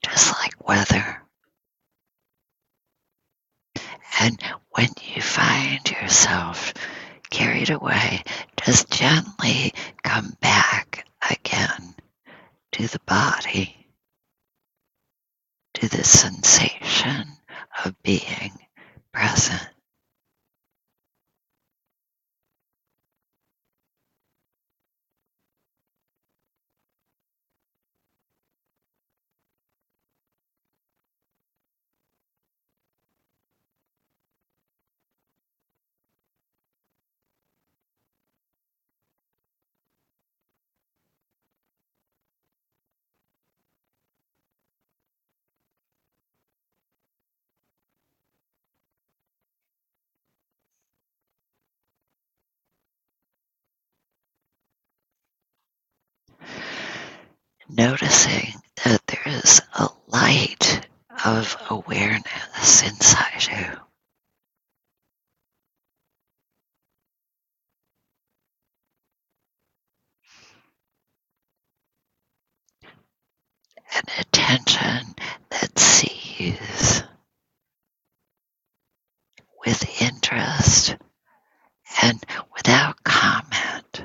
just 0.05 0.33
like 0.41 0.67
weather. 0.67 1.23
And 4.21 4.41
when 4.71 4.88
you 5.03 5.21
find 5.23 5.91
yourself 5.91 6.73
carried 7.31 7.71
away, 7.71 8.23
just 8.65 8.91
gently 8.91 9.73
come 10.03 10.37
back 10.41 11.07
again 11.31 11.95
to 12.73 12.87
the 12.87 13.01
body, 13.07 13.87
to 15.75 15.88
the 15.88 16.05
sensation 16.05 17.27
of 17.85 18.01
being 18.03 18.53
present. 19.12 19.62
Noticing 57.77 58.53
that 58.85 59.01
there 59.07 59.35
is 59.39 59.61
a 59.75 59.89
light 60.09 60.87
of 61.25 61.57
awareness 61.71 62.83
inside 62.83 63.47
you. 63.51 63.67
An 73.95 74.05
attention 74.21 75.15
that 75.51 75.79
sees 75.79 77.03
with 79.65 80.03
interest 80.03 80.97
and 82.03 82.25
without 82.57 83.03
comment. 83.05 84.03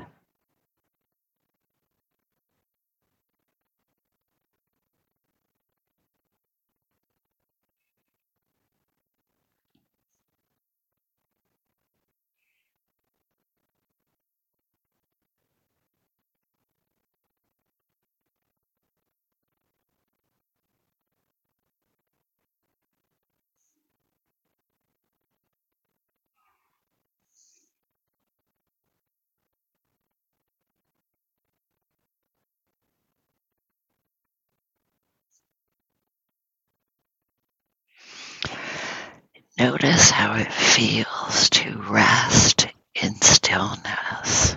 Notice 39.58 40.10
how 40.10 40.36
it 40.36 40.52
feels 40.52 41.50
to 41.50 41.82
rest 41.90 42.68
in 42.94 43.20
stillness. 43.20 44.56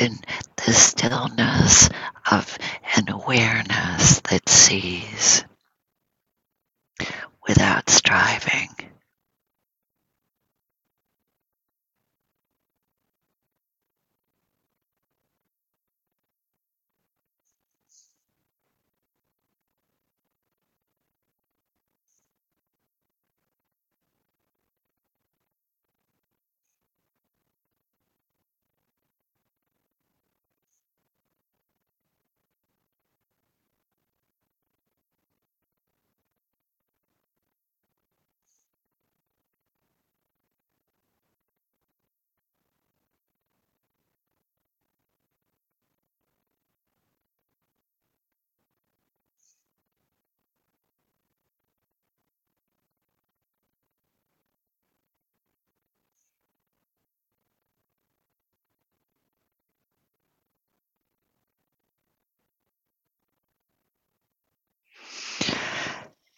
In 0.00 0.18
the 0.64 0.72
stillness 0.72 1.90
of 2.30 2.56
an 2.96 3.10
awareness 3.10 4.20
that 4.20 4.48
sees 4.48 5.44
without 7.46 7.90
striving. 7.90 8.68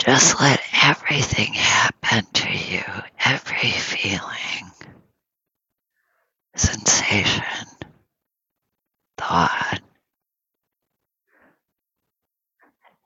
Just 0.04 0.40
let 0.40 0.60
everything 0.82 1.52
happen 1.52 2.24
to 2.32 2.50
you, 2.50 2.82
every 3.22 3.70
feeling, 3.70 4.72
sensation, 6.56 7.44
thought, 9.18 9.80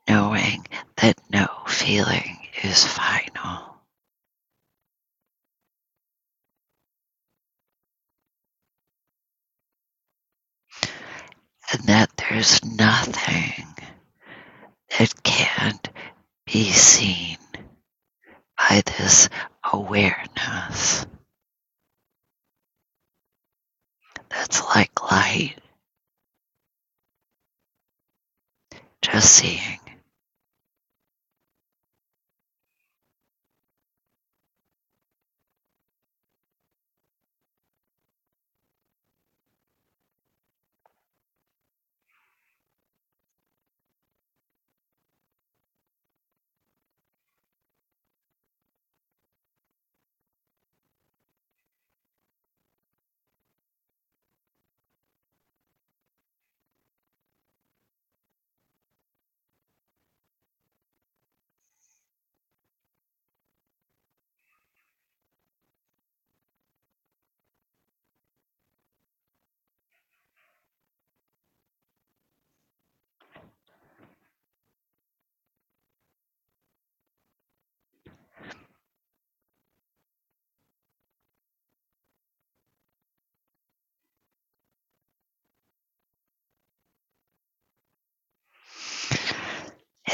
knowing 0.09 0.65
that 0.99 1.19
no 1.31 1.49
feeling 1.67 2.47
is 2.63 2.85
final. 2.85 3.75
And 11.73 11.83
that 11.89 12.11
there's 12.17 12.65
nothing 12.65 13.65
that 14.97 15.13
can't 15.25 15.89
be 16.47 16.71
seen 16.71 17.39
by 18.59 18.83
this 18.87 19.29
awareness 19.73 21.07
that's 24.31 24.65
like 24.75 25.11
light, 25.11 25.57
just 29.03 29.31
seeing. 29.35 29.81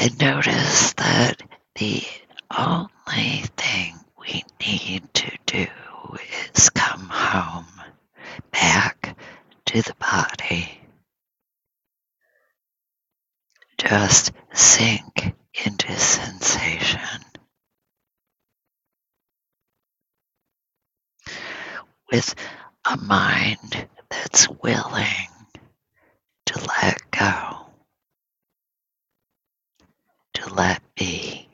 And 0.01 0.19
notice 0.19 0.93
that 0.93 1.43
the 1.75 2.01
only 2.57 3.43
thing 3.55 3.93
we 4.19 4.41
need 4.59 5.13
to 5.13 5.31
do 5.45 5.67
is 6.55 6.71
come 6.71 7.07
home 7.07 7.67
back 8.51 9.15
to 9.65 9.83
the 9.83 9.93
body. 9.99 10.81
Just 13.77 14.31
sink 14.53 15.35
into 15.65 15.91
sensation 15.95 16.99
with 22.11 22.33
a 22.85 22.97
mind 22.97 23.87
that's 24.09 24.49
willing 24.49 25.05
to 26.47 26.59
let 26.81 26.99
go, 27.11 27.60
to 30.41 30.53
let 30.55 30.81
be. 30.95 31.50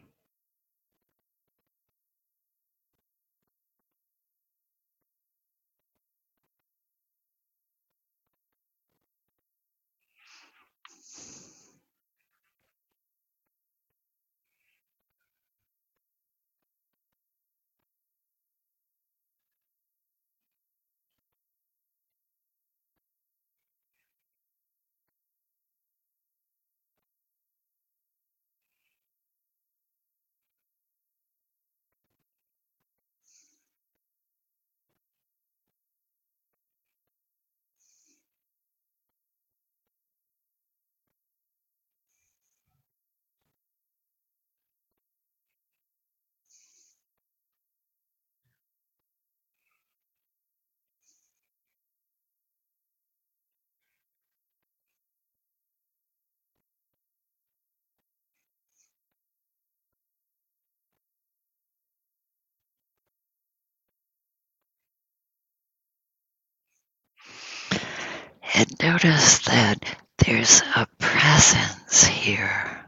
And 68.58 68.74
notice 68.82 69.38
that 69.46 69.86
there's 70.18 70.64
a 70.76 70.88
presence 70.98 72.06
here. 72.06 72.88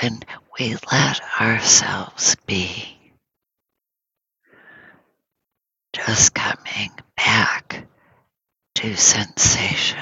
When 0.00 0.22
we 0.58 0.76
let 0.90 1.20
ourselves 1.38 2.36
be, 2.46 2.96
just 5.92 6.32
coming 6.32 6.90
back 7.18 7.86
to 8.76 8.96
sensation, 8.96 9.98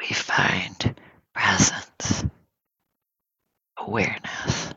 we 0.00 0.06
find 0.06 1.00
presence, 1.32 2.24
awareness. 3.78 4.75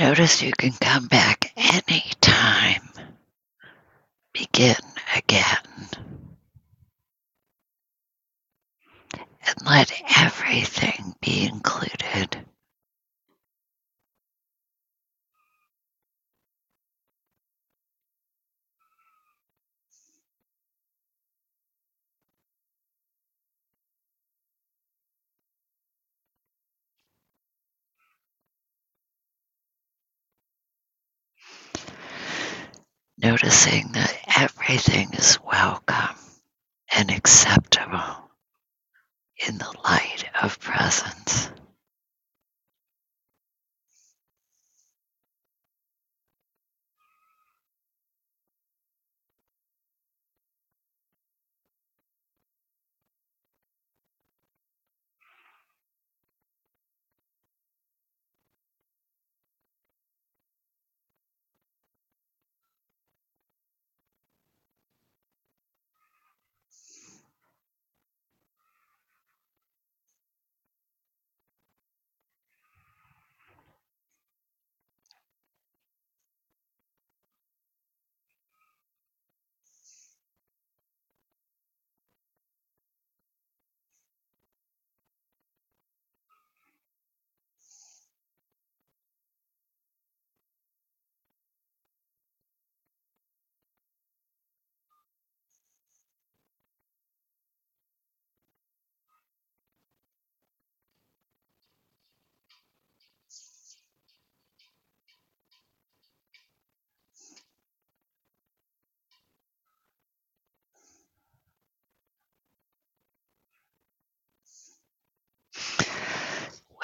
Notice 0.00 0.40
you 0.40 0.52
can 0.52 0.72
come 0.72 1.08
back 1.08 1.52
anytime. 1.58 2.88
Begin 4.32 4.74
again. 5.14 5.58
And 9.12 9.56
let 9.66 9.92
everything 10.16 11.14
be 11.20 11.44
included. 11.44 12.29
Noticing 33.30 33.92
that 33.92 34.12
everything 34.40 35.10
is 35.12 35.38
welcome 35.40 36.16
and 36.92 37.12
acceptable 37.12 38.28
in 39.46 39.56
the 39.56 39.72
light 39.84 40.24
of 40.42 40.58
presence. 40.58 41.48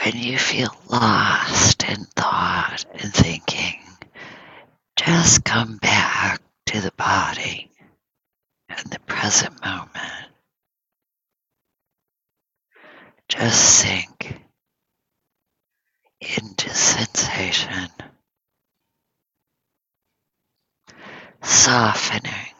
When 0.06 0.22
you 0.22 0.38
feel 0.38 0.72
lost 0.88 1.82
in 1.82 2.04
thought 2.04 2.84
and 2.94 3.12
thinking, 3.12 3.80
just 4.94 5.42
come 5.42 5.78
back 5.78 6.40
to 6.66 6.80
the 6.80 6.92
body 6.92 7.72
and 8.68 8.88
the 8.88 9.00
present 9.00 9.60
moment. 9.64 10.28
Just 13.28 13.80
sink 13.80 14.42
into 16.20 16.70
sensation, 16.70 17.90
softening 21.42 22.54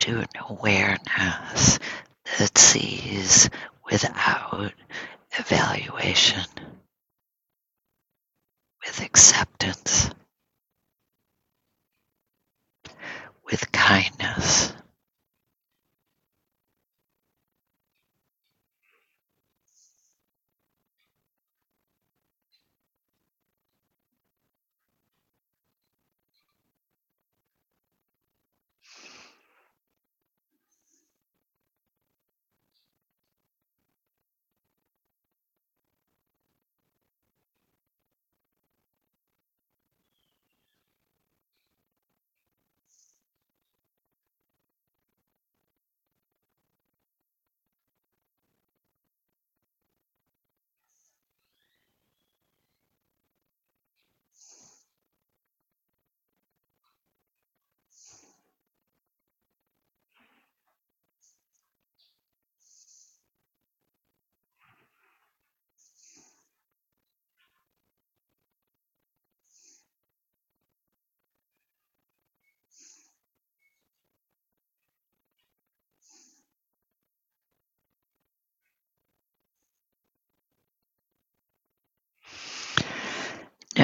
to 0.00 0.18
an 0.18 0.28
awareness 0.50 1.78
that 2.36 2.58
sees 2.58 3.48
without 3.88 4.72
evaluation, 5.38 6.46
with 8.84 9.00
acceptance, 9.02 10.10
with 13.50 13.70
kindness. 13.72 14.72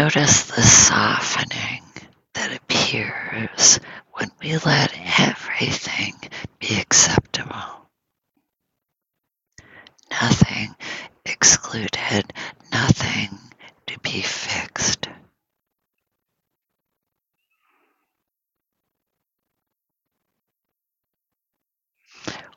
Notice 0.08 0.44
the 0.44 0.62
softening 0.62 1.82
that 2.32 2.56
appears 2.56 3.78
when 4.12 4.30
we 4.42 4.56
let 4.56 4.90
everything 5.20 6.14
be 6.58 6.80
acceptable. 6.80 7.90
Nothing 10.10 10.74
excluded, 11.26 12.32
nothing 12.72 13.38
to 13.86 14.00
be 14.00 14.22
fixed. 14.22 15.08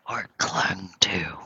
or 0.10 0.30
clung 0.38 0.90
to. 1.02 1.38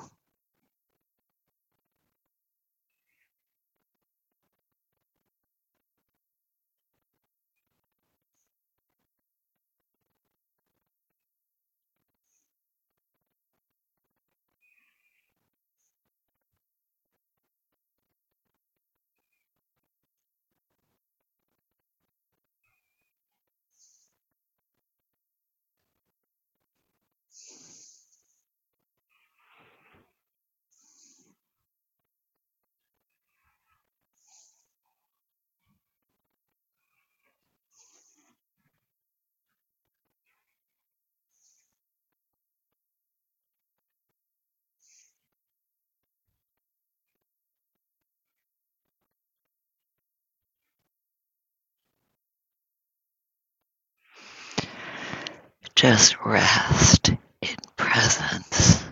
Just 55.76 56.16
rest 56.26 57.10
in 57.10 57.56
presence. 57.76 58.85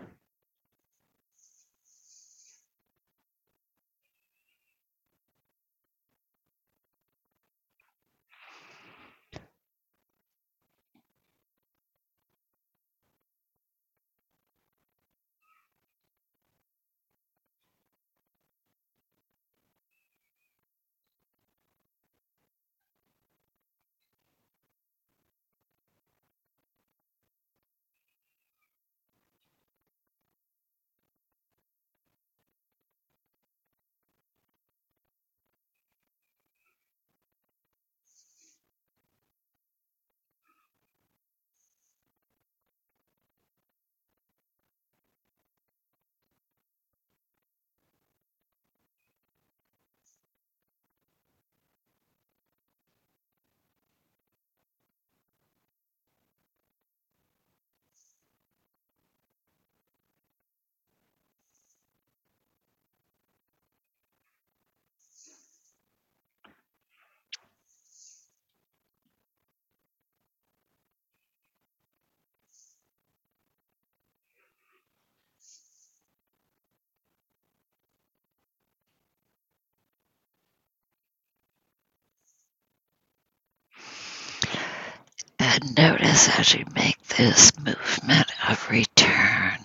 And 85.53 85.75
notice 85.77 86.39
as 86.39 86.55
you 86.55 86.65
make 86.73 86.99
this 87.09 87.55
movement 87.59 88.31
of 88.49 88.67
return 88.71 89.59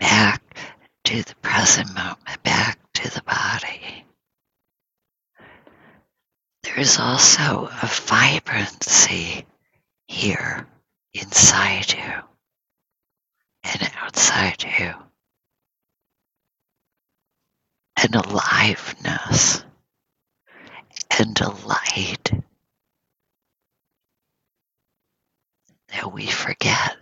back 0.00 0.42
to 1.04 1.22
the 1.22 1.34
present 1.36 1.94
moment, 1.94 2.42
back 2.42 2.76
to 2.94 3.08
the 3.08 3.22
body. 3.22 4.04
There's 6.64 6.98
also 6.98 7.68
a 7.70 7.86
vibrancy 7.86 9.46
here 10.08 10.66
inside 11.12 11.92
you 11.92 12.22
and 13.62 13.90
outside 14.00 14.64
you, 14.64 14.92
an 18.02 18.12
aliveness 18.12 19.62
and 21.16 21.40
a 21.40 21.50
light 21.64 22.32
that 25.92 26.12
we 26.12 26.26
forget. 26.26 26.96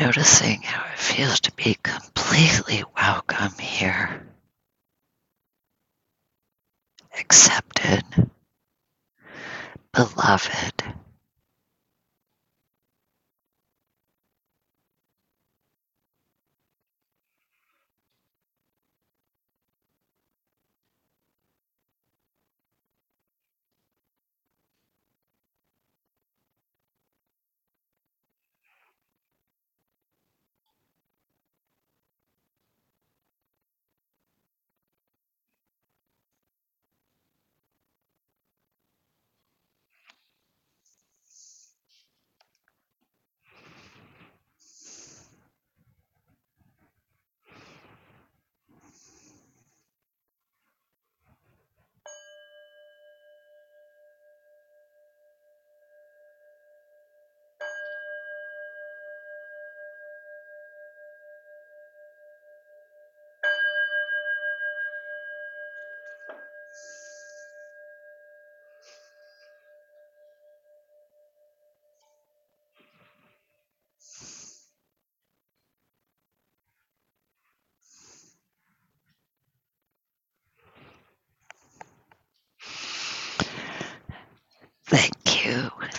Noticing 0.00 0.62
how 0.62 0.84
it 0.92 0.98
feels 0.98 1.40
to 1.40 1.52
be 1.52 1.76
completely 1.82 2.84
welcome 2.96 3.52
here. 3.58 4.26
Accepted, 7.18 8.04
beloved. 9.92 10.84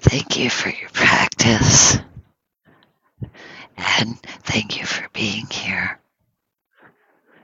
Thank 0.09 0.37
you 0.37 0.49
for 0.49 0.69
your 0.69 0.89
practice. 0.89 1.97
And 3.77 4.19
thank 4.43 4.79
you 4.79 4.85
for 4.85 5.07
being 5.13 5.47
here. 5.47 5.99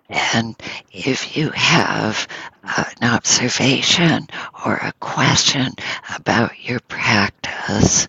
And 0.10 0.56
if 0.92 1.38
you 1.38 1.50
have 1.52 2.28
an 2.64 3.10
observation 3.10 4.28
or 4.66 4.76
a 4.76 4.94
question 5.00 5.74
about 6.16 6.64
your 6.64 6.80
practice, 6.82 8.08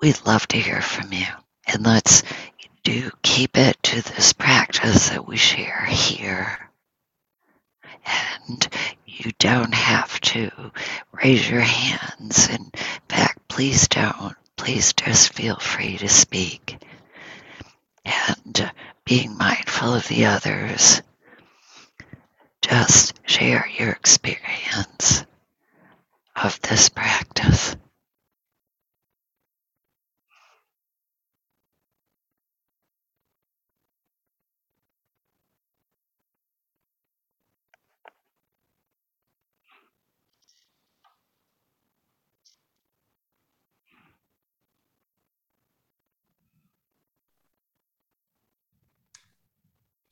we'd 0.00 0.24
love 0.24 0.46
to 0.48 0.58
hear 0.58 0.80
from 0.80 1.12
you. 1.12 1.26
And 1.66 1.84
let's 1.84 2.22
do 2.84 3.10
keep 3.22 3.58
it 3.58 3.82
to 3.82 4.02
this 4.02 4.32
practice 4.32 5.10
that 5.10 5.26
we 5.26 5.36
share 5.36 5.84
here. 5.84 6.70
And 8.48 8.68
you 9.04 9.32
don't 9.38 9.74
have 9.74 10.20
to 10.20 10.72
raise 11.12 11.48
your 11.48 11.60
hands. 11.60 12.48
In 12.48 12.70
fact, 13.08 13.48
please 13.48 13.88
don't. 13.88 14.34
Please 14.56 14.92
just 14.92 15.32
feel 15.32 15.56
free 15.56 15.96
to 15.98 16.08
speak. 16.08 16.78
And 18.04 18.60
uh, 18.60 18.70
being 19.04 19.36
mindful 19.36 19.94
of 19.94 20.08
the 20.08 20.26
others, 20.26 21.02
just 22.62 23.18
share 23.26 23.66
your 23.78 23.90
experience 23.90 25.24
of 26.36 26.60
this 26.62 26.88
practice. 26.88 27.76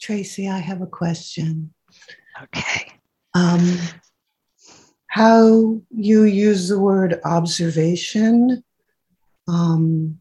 Tracy, 0.06 0.48
I 0.48 0.58
have 0.58 0.82
a 0.82 0.86
question. 0.86 1.74
Okay. 2.40 2.92
Um, 3.34 3.76
how 5.08 5.80
you 5.90 6.22
use 6.22 6.68
the 6.68 6.78
word 6.78 7.20
observation, 7.24 8.62
um, 9.48 10.20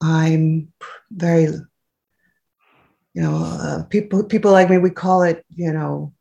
I'm 0.00 0.72
very, 1.10 1.42
you 1.42 3.22
know, 3.22 3.34
uh, 3.36 3.82
people 3.82 4.24
people 4.24 4.50
like 4.52 4.70
me 4.70 4.78
we 4.78 4.88
call 4.88 5.24
it, 5.24 5.44
you 5.50 5.70
know, 5.70 6.14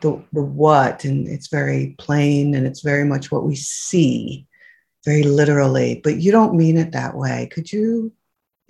the 0.00 0.12
the 0.32 0.42
what, 0.42 1.04
and 1.04 1.28
it's 1.28 1.48
very 1.48 1.94
plain 1.98 2.54
and 2.54 2.66
it's 2.66 2.80
very 2.80 3.04
much 3.04 3.30
what 3.30 3.44
we 3.44 3.54
see, 3.54 4.46
very 5.04 5.24
literally. 5.24 6.00
But 6.02 6.16
you 6.16 6.32
don't 6.32 6.56
mean 6.56 6.78
it 6.78 6.92
that 6.92 7.14
way. 7.14 7.50
Could 7.52 7.70
you 7.70 8.14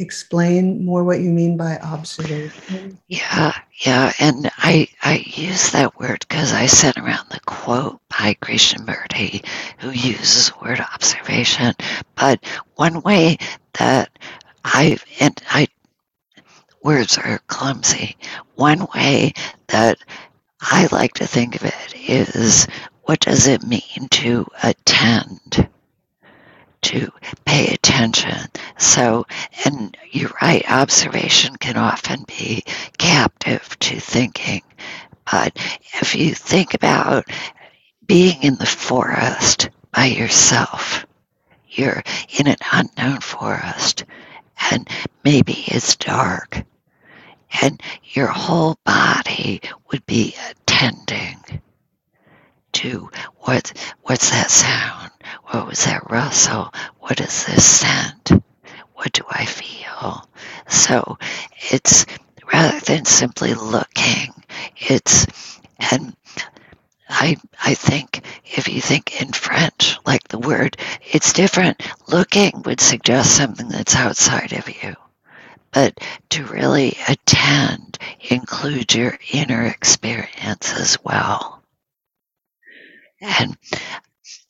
explain 0.02 0.84
more 0.84 1.04
what 1.04 1.20
you 1.20 1.30
mean 1.30 1.56
by 1.56 1.78
observation? 1.78 2.98
Yeah, 3.08 3.54
yeah, 3.86 4.12
and 4.20 4.50
I 4.58 4.88
I 5.02 5.24
use 5.26 5.70
that 5.72 5.98
word 5.98 6.26
because 6.28 6.52
I 6.52 6.66
sent 6.66 6.98
around 6.98 7.28
the 7.30 7.40
quote 7.40 8.00
by 8.08 8.36
Krishnamurti, 8.42 9.46
who 9.78 9.90
uses 9.90 10.50
the 10.50 10.64
word 10.64 10.80
observation. 10.80 11.74
But 12.16 12.44
one 12.76 13.02
way 13.02 13.38
that 13.74 14.10
I 14.64 14.98
and 15.20 15.40
I 15.50 15.68
words 16.82 17.18
are 17.18 17.40
clumsy. 17.48 18.16
One 18.56 18.86
way 18.94 19.32
that 19.68 19.98
I 20.60 20.88
like 20.92 21.14
to 21.14 21.26
think 21.26 21.56
of 21.56 21.64
it 21.64 21.94
is 22.08 22.66
what 23.02 23.20
does 23.20 23.46
it 23.46 23.62
mean 23.62 24.08
to 24.10 24.46
attend? 24.62 25.68
To 26.82 27.10
pay 27.44 27.72
attention. 27.72 28.38
So, 28.78 29.26
and 29.64 29.96
you're 30.10 30.32
right, 30.42 30.64
observation 30.70 31.56
can 31.56 31.76
often 31.76 32.24
be 32.26 32.64
captive 32.98 33.78
to 33.80 34.00
thinking. 34.00 34.62
But 35.30 35.56
if 36.00 36.14
you 36.14 36.34
think 36.34 36.74
about 36.74 37.24
being 38.06 38.42
in 38.42 38.56
the 38.56 38.66
forest 38.66 39.70
by 39.92 40.06
yourself, 40.06 41.06
you're 41.68 42.02
in 42.38 42.48
an 42.48 42.56
unknown 42.72 43.20
forest, 43.20 44.04
and 44.70 44.88
maybe 45.24 45.64
it's 45.66 45.96
dark, 45.96 46.62
and 47.62 47.82
your 48.12 48.26
whole 48.26 48.76
body 48.84 49.60
would 49.90 50.04
be 50.06 50.34
attending 50.50 51.38
to 52.72 53.10
what 53.38 53.72
what's 54.02 54.30
that 54.30 54.50
sound? 54.50 55.10
What 55.44 55.66
was 55.66 55.84
that 55.84 56.10
rustle? 56.10 56.72
What 56.98 57.20
is 57.20 57.44
this 57.46 57.64
scent? 57.64 58.32
What 58.94 59.12
do 59.12 59.22
I 59.30 59.44
feel? 59.44 60.28
So 60.68 61.18
it's 61.70 62.06
rather 62.52 62.80
than 62.80 63.04
simply 63.04 63.54
looking, 63.54 64.32
it's 64.76 65.26
and 65.78 66.16
I 67.08 67.36
I 67.62 67.74
think 67.74 68.24
if 68.44 68.68
you 68.68 68.80
think 68.80 69.20
in 69.20 69.32
French, 69.32 69.98
like 70.06 70.28
the 70.28 70.38
word, 70.38 70.76
it's 71.12 71.32
different. 71.32 71.82
Looking 72.08 72.62
would 72.64 72.80
suggest 72.80 73.36
something 73.36 73.68
that's 73.68 73.96
outside 73.96 74.52
of 74.52 74.68
you. 74.82 74.94
But 75.72 75.98
to 76.30 76.44
really 76.44 76.96
attend 77.08 77.98
includes 78.20 78.94
your 78.94 79.18
inner 79.30 79.66
experience 79.66 80.72
as 80.74 80.98
well. 81.02 81.62
And 83.20 83.56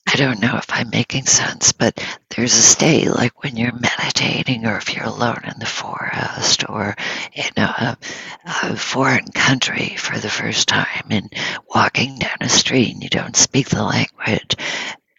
I 0.07 0.17
don't 0.17 0.41
know 0.41 0.57
if 0.57 0.67
I'm 0.69 0.91
making 0.91 1.27
sense, 1.27 1.73
but 1.73 2.05
there's 2.31 2.55
a 2.55 2.63
state 2.63 3.09
like 3.09 3.43
when 3.43 3.57
you're 3.57 3.73
meditating, 3.73 4.67
or 4.67 4.77
if 4.77 4.95
you're 4.95 5.05
alone 5.05 5.43
in 5.45 5.59
the 5.59 5.67
forest, 5.67 6.69
or 6.69 6.97
in 7.33 7.51
a, 7.57 7.97
a, 8.45 8.77
foreign 8.77 9.29
country 9.29 9.97
for 9.97 10.19
the 10.19 10.29
first 10.29 10.69
time, 10.69 11.07
and 11.11 11.33
walking 11.73 12.19
down 12.19 12.37
a 12.41 12.49
street 12.49 12.93
and 12.93 13.03
you 13.03 13.09
don't 13.09 13.37
speak 13.37 13.69
the 13.69 13.83
language. 13.83 14.57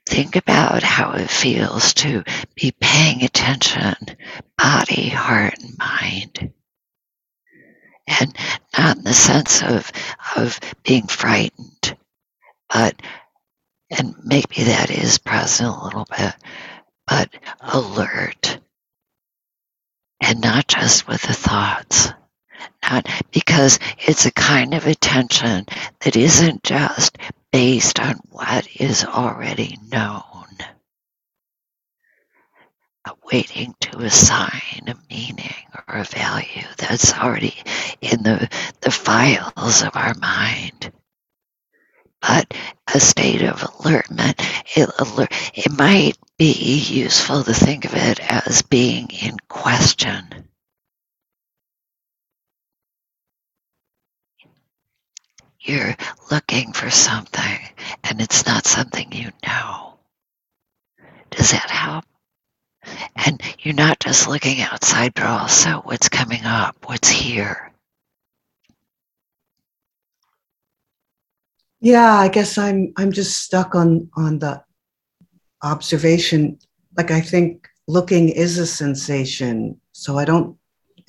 Think 0.06 0.36
about 0.36 0.84
how 0.84 1.14
it 1.14 1.30
feels 1.30 1.94
to 1.96 2.24
be 2.54 2.74
paying 2.80 3.24
attention, 3.24 3.96
body, 4.58 5.10
heart, 5.10 5.56
and 5.60 5.78
mind. 5.78 6.54
And 8.06 8.36
not 8.78 8.98
in 8.98 9.04
the 9.04 9.14
sense 9.14 9.64
of, 9.64 9.92
of 10.36 10.60
being 10.84 11.08
frightened, 11.08 11.98
but 12.72 13.02
and 13.98 14.16
maybe 14.24 14.64
that 14.64 14.90
is 14.90 15.18
present 15.18 15.70
a 15.70 15.84
little 15.84 16.06
bit, 16.10 16.34
but 17.08 17.30
alert. 17.62 18.60
And 20.22 20.42
not 20.42 20.68
just 20.68 21.08
with 21.08 21.22
the 21.22 21.34
thoughts. 21.34 22.10
Not 22.90 23.08
because 23.32 23.80
it's 24.00 24.26
a 24.26 24.32
kind 24.32 24.74
of 24.74 24.88
attention 24.88 25.66
that 26.02 26.16
isn't 26.16 26.64
just 26.64 27.18
based 27.52 28.00
on 28.00 28.20
what 28.30 28.68
is 28.80 29.06
already 29.06 29.78
known, 29.92 30.24
waiting 33.32 33.74
to 33.80 34.00
assign 34.00 34.84
a 34.88 34.96
meaning 35.10 35.66
or 35.88 35.96
a 35.96 36.04
value 36.04 36.68
that's 36.78 37.14
already 37.14 37.56
in 38.02 38.24
the, 38.24 38.50
the 38.82 38.92
files 38.92 39.82
of 39.82 39.96
our 39.96 40.14
mind 40.16 40.92
but 42.24 42.54
a 42.94 43.00
state 43.00 43.42
of 43.42 43.64
alertment. 43.80 44.42
It, 44.76 44.90
alert, 44.98 45.30
it 45.54 45.72
might 45.78 46.18
be 46.38 46.80
useful 46.80 47.44
to 47.44 47.54
think 47.54 47.86
of 47.86 47.94
it 47.96 48.20
as 48.32 48.62
being 48.62 49.10
in 49.10 49.38
question. 49.50 50.48
You're 55.60 55.96
looking 56.32 56.74
for 56.74 56.90
something 56.90 57.60
and 58.04 58.22
it's 58.22 58.46
not 58.46 58.66
something 58.66 59.12
you 59.12 59.32
know. 59.46 59.98
Does 61.30 61.52
that 61.52 61.70
help? 61.70 62.06
And 63.16 63.42
you're 63.60 63.74
not 63.74 64.00
just 64.00 64.28
looking 64.28 64.62
outside, 64.62 65.14
but 65.14 65.26
also 65.26 65.82
what's 65.84 66.10
coming 66.10 66.46
up, 66.46 66.76
what's 66.86 67.10
here. 67.10 67.73
Yeah, 71.84 72.14
I 72.14 72.30
guess 72.30 72.58
I'm 72.58 72.94
I'm 72.96 73.12
just 73.12 73.44
stuck 73.44 73.76
on 73.76 74.10
on 74.16 74.40
the 74.40 74.64
observation. 75.64 76.58
Like 76.96 77.12
I 77.12 77.20
think 77.20 77.68
looking 77.90 78.30
is 78.30 78.58
a 78.58 78.66
sensation, 78.66 79.78
so 79.92 80.18
I 80.18 80.24
don't. 80.24 80.56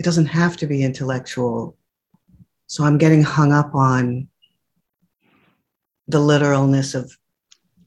It 0.00 0.02
doesn't 0.02 0.26
have 0.26 0.56
to 0.56 0.66
be 0.66 0.82
intellectual. 0.82 1.76
So 2.66 2.82
I'm 2.82 2.98
getting 2.98 3.22
hung 3.22 3.52
up 3.52 3.72
on 3.76 4.26
the 6.08 6.18
literalness 6.18 6.96
of 6.96 7.16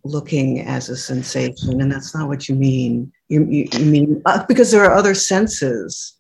looking 0.06 0.62
as 0.62 0.88
a 0.88 0.96
sensation, 0.96 1.82
and 1.82 1.92
that's 1.92 2.16
not 2.16 2.30
what 2.30 2.48
you 2.48 2.56
mean. 2.56 3.12
You 3.28 3.44
you, 3.50 3.68
you 3.74 3.86
mean 3.86 4.22
uh, 4.26 4.46
because 4.48 4.72
there 4.72 4.86
are 4.86 4.96
other 4.96 5.14
senses, 5.14 6.14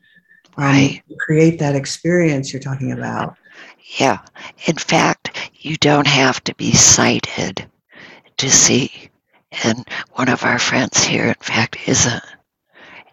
um, 0.58 0.66
right? 0.66 1.02
Create 1.18 1.60
that 1.60 1.76
experience 1.76 2.52
you're 2.52 2.60
talking 2.62 2.92
about. 2.92 3.38
Yeah. 4.00 4.20
In 4.66 4.76
fact, 4.76 5.27
you 5.60 5.78
don't 5.78 6.08
have 6.08 6.44
to 6.46 6.56
be 6.56 6.72
sighted 6.74 7.68
to 8.38 8.50
see. 8.50 9.10
and 9.64 9.88
one 10.14 10.30
of 10.30 10.44
our 10.44 10.60
friends 10.60 11.04
here, 11.04 11.28
in 11.28 11.34
fact, 11.36 11.78
isn't. 11.88 12.24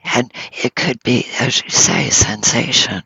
And 0.05 0.33
it 0.53 0.75
could 0.75 1.03
be, 1.03 1.27
as 1.41 1.63
you 1.63 1.71
say, 1.71 2.11
sensation. 2.11 3.03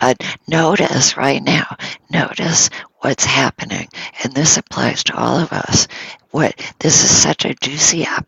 But 0.00 0.22
notice 0.48 1.16
right 1.16 1.42
now, 1.42 1.76
notice 2.10 2.70
what's 3.00 3.24
happening. 3.24 3.88
And 4.22 4.32
this 4.34 4.56
applies 4.56 5.04
to 5.04 5.16
all 5.16 5.38
of 5.38 5.52
us. 5.52 5.88
What 6.30 6.54
this 6.78 7.04
is 7.04 7.10
such 7.10 7.44
a 7.44 7.54
juicy 7.54 8.06
op- 8.06 8.26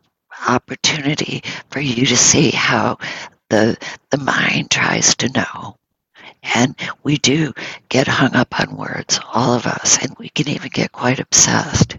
opportunity 0.48 1.42
for 1.70 1.80
you 1.80 2.06
to 2.06 2.16
see 2.16 2.50
how 2.50 2.98
the 3.50 3.76
the 4.10 4.18
mind 4.18 4.70
tries 4.70 5.14
to 5.16 5.28
know. 5.30 5.76
And 6.54 6.76
we 7.02 7.16
do 7.16 7.52
get 7.88 8.06
hung 8.06 8.34
up 8.34 8.58
on 8.60 8.76
words, 8.76 9.18
all 9.32 9.54
of 9.54 9.66
us, 9.66 9.98
and 10.02 10.14
we 10.18 10.28
can 10.28 10.48
even 10.48 10.68
get 10.68 10.92
quite 10.92 11.20
obsessed 11.20 11.96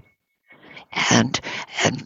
and 1.12 1.40
and 1.84 2.06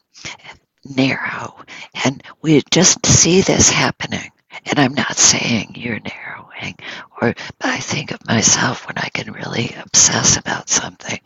narrow. 0.86 1.64
And 2.06 2.24
we 2.42 2.62
just 2.72 3.06
see 3.06 3.42
this 3.42 3.70
happening. 3.70 4.32
And 4.66 4.80
I'm 4.80 4.94
not 4.94 5.18
saying 5.18 5.74
you're 5.76 6.00
narrowing, 6.00 6.76
or 7.22 7.34
but 7.60 7.70
I 7.70 7.80
think 7.80 8.12
of 8.12 8.26
myself 8.28 8.88
when 8.88 8.98
I 8.98 9.10
can 9.10 9.32
really 9.32 9.76
obsess 9.78 10.38
about 10.38 10.70
something. 10.70 11.20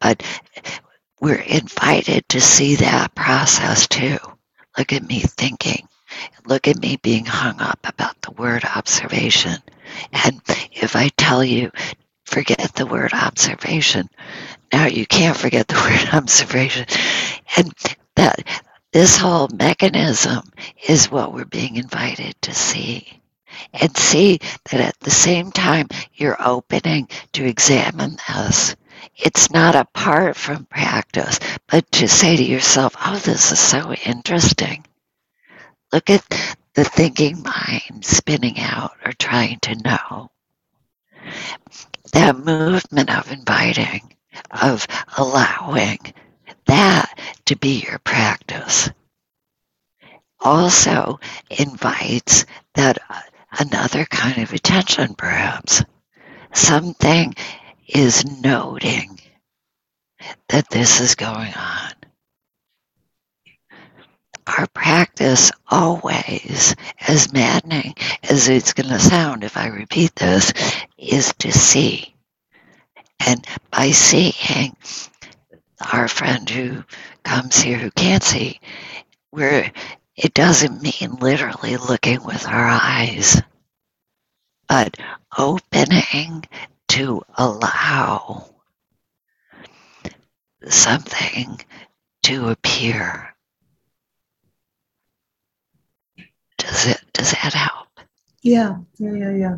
But 0.00 0.22
we're 1.20 1.36
invited 1.36 2.28
to 2.30 2.40
see 2.40 2.76
that 2.76 3.14
process 3.14 3.86
too. 3.86 4.18
Look 4.76 4.92
at 4.92 5.06
me 5.06 5.20
thinking. 5.20 5.88
Look 6.46 6.68
at 6.68 6.78
me 6.78 6.96
being 7.02 7.24
hung 7.24 7.60
up 7.60 7.80
about 7.84 8.20
the 8.22 8.32
word 8.32 8.64
observation. 8.64 9.62
And 10.12 10.40
if 10.72 10.96
I 10.96 11.08
tell 11.16 11.44
you, 11.44 11.70
forget 12.24 12.74
the 12.74 12.86
word 12.86 13.12
observation, 13.12 14.08
now 14.72 14.86
you 14.86 15.06
can't 15.06 15.36
forget 15.36 15.68
the 15.68 15.74
word 16.14 16.14
observation. 16.14 16.86
And 17.56 17.72
that 18.16 18.42
this 18.92 19.16
whole 19.16 19.48
mechanism 19.52 20.50
is 20.88 21.10
what 21.10 21.32
we're 21.32 21.44
being 21.44 21.76
invited 21.76 22.40
to 22.42 22.54
see. 22.54 23.20
And 23.72 23.96
see 23.96 24.40
that 24.70 24.80
at 24.80 25.00
the 25.00 25.10
same 25.10 25.50
time 25.50 25.88
you're 26.14 26.36
opening 26.42 27.08
to 27.32 27.44
examine 27.44 28.16
this, 28.28 28.76
it's 29.16 29.50
not 29.50 29.74
apart 29.74 30.36
from 30.36 30.66
practice, 30.66 31.38
but 31.68 31.90
to 31.92 32.08
say 32.08 32.36
to 32.36 32.42
yourself, 32.42 32.94
oh, 33.04 33.16
this 33.18 33.52
is 33.52 33.58
so 33.58 33.92
interesting. 33.92 34.84
Look 35.92 36.10
at 36.10 36.24
the 36.76 36.84
thinking 36.84 37.42
mind 37.42 38.04
spinning 38.04 38.60
out 38.60 38.92
or 39.04 39.12
trying 39.14 39.58
to 39.60 39.74
know. 39.76 40.30
That 42.12 42.36
movement 42.36 43.10
of 43.10 43.32
inviting, 43.32 44.14
of 44.50 44.86
allowing 45.16 45.98
that 46.66 47.18
to 47.46 47.56
be 47.56 47.80
your 47.80 47.98
practice 48.00 48.90
also 50.38 51.18
invites 51.50 52.44
that 52.74 52.98
uh, 53.08 53.20
another 53.58 54.04
kind 54.04 54.38
of 54.42 54.52
attention 54.52 55.14
perhaps 55.14 55.82
something 56.52 57.34
is 57.88 58.24
noting 58.42 59.18
that 60.50 60.68
this 60.70 61.00
is 61.00 61.14
going 61.14 61.54
on 61.54 61.92
our 64.46 64.66
practice 64.68 65.50
always, 65.68 66.76
as 67.00 67.32
maddening 67.32 67.94
as 68.22 68.48
it's 68.48 68.72
going 68.72 68.88
to 68.88 68.98
sound 68.98 69.44
if 69.44 69.56
I 69.56 69.66
repeat 69.68 70.14
this, 70.14 70.52
is 70.96 71.34
to 71.38 71.52
see. 71.52 72.14
And 73.26 73.44
by 73.70 73.90
seeing, 73.90 74.76
our 75.92 76.08
friend 76.08 76.48
who 76.48 76.84
comes 77.24 77.56
here 77.56 77.78
who 77.78 77.90
can't 77.90 78.22
see, 78.22 78.60
where 79.30 79.72
it 80.16 80.32
doesn't 80.32 80.82
mean 80.82 81.16
literally 81.20 81.76
looking 81.76 82.22
with 82.24 82.46
our 82.46 82.66
eyes, 82.66 83.42
but 84.68 84.96
opening 85.36 86.44
to 86.88 87.22
allow 87.36 88.50
something 90.68 91.60
to 92.22 92.48
appear 92.48 93.35
Does 96.76 96.88
it 96.88 97.00
does 97.14 97.30
that 97.30 97.54
help? 97.54 97.88
Yeah, 98.42 98.76
yeah, 98.98 99.14
yeah, 99.14 99.30
yeah. 99.30 99.56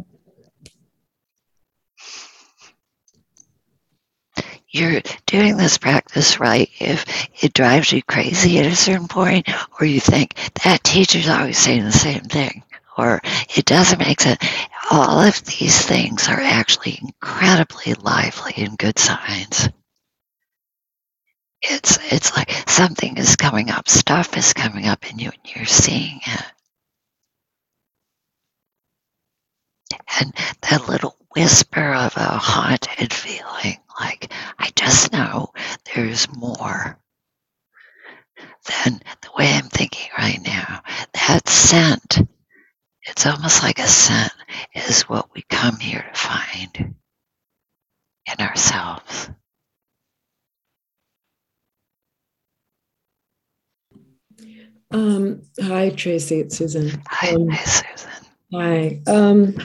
You're 4.68 5.00
doing 5.26 5.56
this 5.56 5.78
practice 5.78 6.38
right 6.38 6.70
if 6.78 7.04
it 7.42 7.54
drives 7.54 7.92
you 7.92 8.04
crazy 8.04 8.60
at 8.60 8.66
a 8.66 8.76
certain 8.76 9.08
point, 9.08 9.48
or 9.80 9.86
you 9.86 9.98
think 9.98 10.34
that 10.62 10.84
teacher's 10.84 11.28
always 11.28 11.58
saying 11.58 11.82
the 11.82 11.90
same 11.90 12.20
thing, 12.20 12.62
or 12.96 13.20
it 13.56 13.64
doesn't 13.64 13.98
make 13.98 14.20
sense. 14.20 14.40
All 14.88 15.18
of 15.20 15.44
these 15.44 15.84
things 15.84 16.28
are 16.28 16.40
actually 16.40 17.00
incredibly 17.02 17.94
lively 17.94 18.54
and 18.58 18.78
good 18.78 18.96
signs. 18.96 19.68
It's 21.62 21.98
it's 22.12 22.36
like 22.36 22.52
something 22.68 23.16
is 23.16 23.34
coming 23.34 23.70
up, 23.72 23.88
stuff 23.88 24.36
is 24.36 24.52
coming 24.52 24.86
up 24.86 25.10
in 25.10 25.18
you, 25.18 25.30
and 25.30 25.56
you're 25.56 25.66
seeing 25.66 26.20
it. 26.24 26.44
And 30.20 30.32
that 30.62 30.88
little 30.88 31.16
whisper 31.34 31.94
of 31.94 32.16
a 32.16 32.38
haunted 32.38 33.12
feeling 33.12 33.78
like 34.00 34.32
I 34.58 34.70
just 34.74 35.12
know 35.12 35.52
there's 35.94 36.32
more 36.34 36.98
than 38.66 39.00
the 39.22 39.30
way 39.36 39.52
I'm 39.52 39.68
thinking 39.68 40.08
right 40.16 40.40
now. 40.44 40.82
That 41.14 41.48
scent, 41.48 42.18
it's 43.02 43.26
almost 43.26 43.62
like 43.62 43.78
a 43.78 43.86
scent, 43.86 44.32
is 44.74 45.02
what 45.02 45.28
we 45.34 45.42
come 45.48 45.78
here 45.78 46.04
to 46.12 46.18
find 46.18 46.94
in 48.26 48.46
ourselves. 48.46 49.30
Um, 54.90 55.42
hi, 55.60 55.90
Tracy. 55.90 56.40
It's 56.40 56.56
Susan. 56.56 57.02
Hi, 57.08 57.34
um, 57.34 57.48
hi 57.48 57.64
Susan. 57.64 58.26
Hi. 58.54 59.00
Um, 59.06 59.56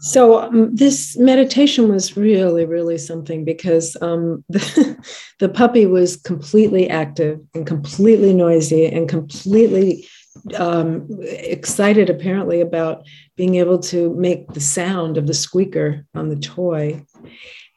so 0.00 0.40
um, 0.40 0.74
this 0.74 1.16
meditation 1.18 1.88
was 1.92 2.16
really, 2.16 2.64
really 2.64 2.96
something 2.96 3.44
because 3.44 3.96
um, 4.00 4.42
the, 4.48 5.04
the 5.38 5.48
puppy 5.48 5.84
was 5.84 6.16
completely 6.16 6.88
active 6.88 7.40
and 7.54 7.66
completely 7.66 8.32
noisy 8.32 8.86
and 8.86 9.08
completely 9.08 10.08
um, 10.56 11.06
excited, 11.22 12.08
apparently, 12.08 12.60
about 12.60 13.06
being 13.36 13.56
able 13.56 13.78
to 13.78 14.14
make 14.14 14.48
the 14.54 14.60
sound 14.60 15.18
of 15.18 15.26
the 15.26 15.34
squeaker 15.34 16.06
on 16.14 16.30
the 16.30 16.36
toy. 16.36 17.04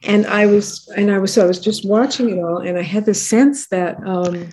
And 0.04 0.26
I 0.26 0.46
was, 0.46 0.88
and 0.96 1.10
I 1.10 1.18
was, 1.18 1.32
so 1.32 1.44
I 1.44 1.46
was 1.46 1.60
just 1.60 1.86
watching 1.86 2.30
it 2.30 2.40
all, 2.40 2.58
and 2.58 2.78
I 2.78 2.82
had 2.82 3.04
the 3.04 3.14
sense 3.14 3.68
that 3.68 3.96
um, 4.06 4.48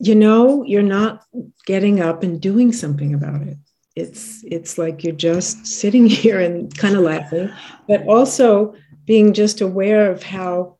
you 0.00 0.16
know, 0.16 0.64
you're 0.64 0.82
not 0.82 1.22
getting 1.64 2.00
up 2.00 2.24
and 2.24 2.40
doing 2.40 2.72
something 2.72 3.14
about 3.14 3.42
it 3.42 3.56
it's 3.94 4.42
it's 4.44 4.78
like 4.78 5.04
you're 5.04 5.14
just 5.14 5.66
sitting 5.66 6.06
here 6.22 6.40
and 6.40 6.76
kind 6.76 6.96
of 6.96 7.02
laughing 7.02 7.50
but 7.88 8.06
also 8.06 8.74
being 9.04 9.32
just 9.32 9.60
aware 9.60 10.10
of 10.10 10.22
how 10.22 10.76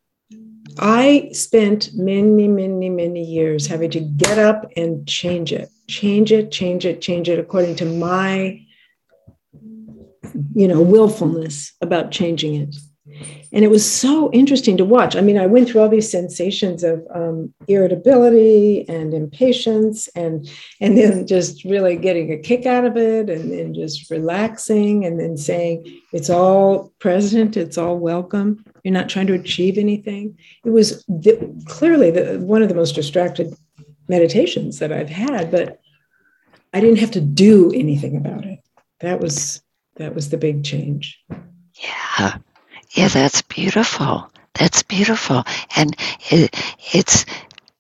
i 0.79 1.29
spent 1.33 1.91
many 1.95 2.49
many 2.49 2.89
many 2.89 3.23
years 3.23 3.67
having 3.67 3.91
to 3.91 4.01
get 4.01 4.39
up 4.39 4.71
and 4.77 5.07
change 5.07 5.53
it 5.53 5.69
change 5.89 6.33
it 6.33 6.51
change 6.51 6.87
it 6.87 7.01
change 7.01 7.29
it 7.29 7.39
according 7.39 7.75
to 7.75 7.85
my 7.85 8.59
you 10.55 10.67
know 10.67 10.81
willfulness 10.81 11.73
about 11.83 12.11
changing 12.11 12.55
it 12.55 12.75
and 13.53 13.65
it 13.65 13.71
was 13.71 13.89
so 13.89 14.31
interesting 14.33 14.79
to 14.79 14.85
watch. 14.85 15.15
I 15.15 15.21
mean, 15.21 15.37
I 15.37 15.47
went 15.47 15.69
through 15.69 15.83
all 15.83 15.89
these 15.89 16.11
sensations 16.11 16.83
of 16.83 17.07
um, 17.15 17.53
irritability 17.69 18.89
and 18.89 19.13
impatience, 19.13 20.09
and 20.09 20.51
and 20.81 20.97
then 20.97 21.27
just 21.27 21.65
really 21.65 21.97
getting 21.97 22.33
a 22.33 22.39
kick 22.39 22.65
out 22.65 22.85
of 22.85 22.97
it, 22.97 23.29
and 23.29 23.53
then 23.53 23.75
just 23.75 24.11
relaxing, 24.11 25.05
and 25.05 25.21
then 25.21 25.37
saying 25.37 26.01
it's 26.13 26.31
all 26.31 26.93
present, 26.99 27.57
it's 27.57 27.77
all 27.77 27.99
welcome. 27.99 28.65
You're 28.85 28.95
not 28.95 29.11
trying 29.11 29.27
to 29.27 29.35
achieve 29.35 29.77
anything. 29.77 30.39
It 30.65 30.71
was 30.71 31.05
the, 31.07 31.63
clearly 31.67 32.11
the, 32.11 32.41
one 32.41 32.63
of 32.63 32.69
the 32.69 32.75
most 32.75 32.95
distracted 32.95 33.55
meditations 34.09 34.79
that 34.79 34.93
I've 34.93 35.11
had, 35.11 35.51
but 35.51 35.81
I 36.73 36.81
didn't 36.81 36.99
have 36.99 37.13
to 37.13 37.21
do 37.21 37.71
anything 37.73 38.17
about 38.17 38.47
it. 38.47 38.61
That 39.01 39.21
was 39.21 39.63
that 39.97 40.15
was 40.15 40.31
the 40.31 40.39
big 40.39 40.65
change. 40.65 41.23
Yeah. 41.75 42.39
Yeah, 42.93 43.09
that's 43.09 43.43
beautiful. 43.43 44.31
That's 44.55 44.83
beautiful. 44.83 45.45
And 45.77 45.97
it, 46.31 46.55
it's 46.93 47.25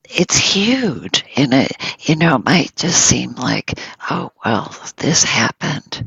it's 0.04 0.36
huge 0.36 1.24
and 1.36 1.54
it 1.54 1.72
you 2.00 2.14
know 2.16 2.36
it 2.36 2.44
might 2.44 2.76
just 2.76 3.02
seem 3.02 3.34
like 3.36 3.72
oh 4.10 4.30
well 4.44 4.74
this 4.98 5.24
happened 5.24 6.06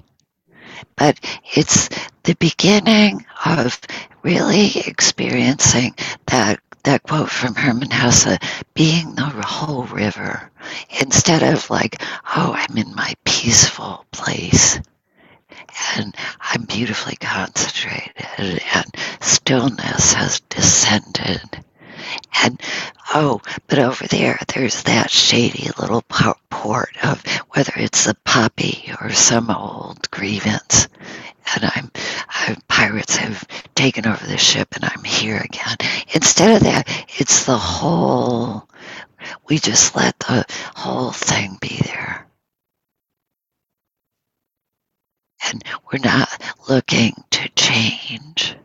but 0.95 1.20
it's 1.56 1.89
the 2.24 2.36
beginning 2.36 3.26
of 3.45 3.80
really 4.24 4.78
experiencing 4.78 5.95
that 6.28 6.60
that 6.84 7.01
quote 7.01 7.32
from 7.32 7.56
Hermann 7.56 7.89
Hesse, 7.89 8.38
being 8.76 9.16
the 9.16 9.24
whole 9.24 9.86
river, 9.86 10.51
instead 11.01 11.41
of 11.41 11.68
like, 11.72 11.99
oh, 12.36 12.53
I'm 12.56 12.78
in 12.78 12.93
my 12.93 13.16
peaceful 13.26 14.06
place 14.12 14.80
and 15.97 16.15
I'm 16.39 16.63
beautifully 16.63 17.15
concentrated 17.15 18.61
and 18.73 18.95
stillness 19.21 20.13
has 20.13 20.39
descended. 20.41 21.63
And 22.43 22.61
oh, 23.13 23.41
but 23.67 23.80
over 23.80 24.05
there, 24.07 24.39
there's 24.53 24.84
that 24.84 25.09
shady 25.09 25.69
little 25.80 26.03
port 26.03 26.95
of 27.03 27.23
whether 27.49 27.73
it's 27.76 28.07
a 28.07 28.15
puppy 28.26 28.91
or 29.01 29.11
some 29.11 29.49
old 29.49 30.09
grievance. 30.11 30.88
And 31.53 31.71
I'm, 31.76 31.91
I'm, 32.30 32.57
pirates 32.67 33.15
have 33.17 33.47
taken 33.76 34.07
over 34.07 34.26
the 34.26 34.38
ship 34.38 34.76
and 34.76 34.84
I'm 34.84 35.03
here 35.03 35.38
again. 35.38 35.78
Instead 36.13 36.57
of 36.57 36.63
that, 36.63 36.89
it's 37.19 37.45
the 37.45 37.57
whole, 37.57 38.67
we 39.47 39.59
just 39.59 39.95
let 39.95 40.17
the 40.19 40.45
whole 40.76 41.11
thing 41.11 41.57
be 41.61 41.80
there. 41.84 42.24
And 45.48 45.64
we're 45.91 46.00
not 46.00 46.30
looking 46.68 47.14
to 47.32 47.50
change 47.50 48.56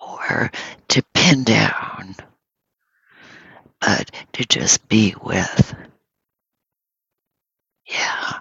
or 0.00 0.50
to 0.88 1.02
pin 1.14 1.44
down, 1.44 2.16
but 3.80 4.10
to 4.32 4.44
just 4.44 4.88
be 4.88 5.14
with. 5.22 5.74
Yeah. 7.86 8.38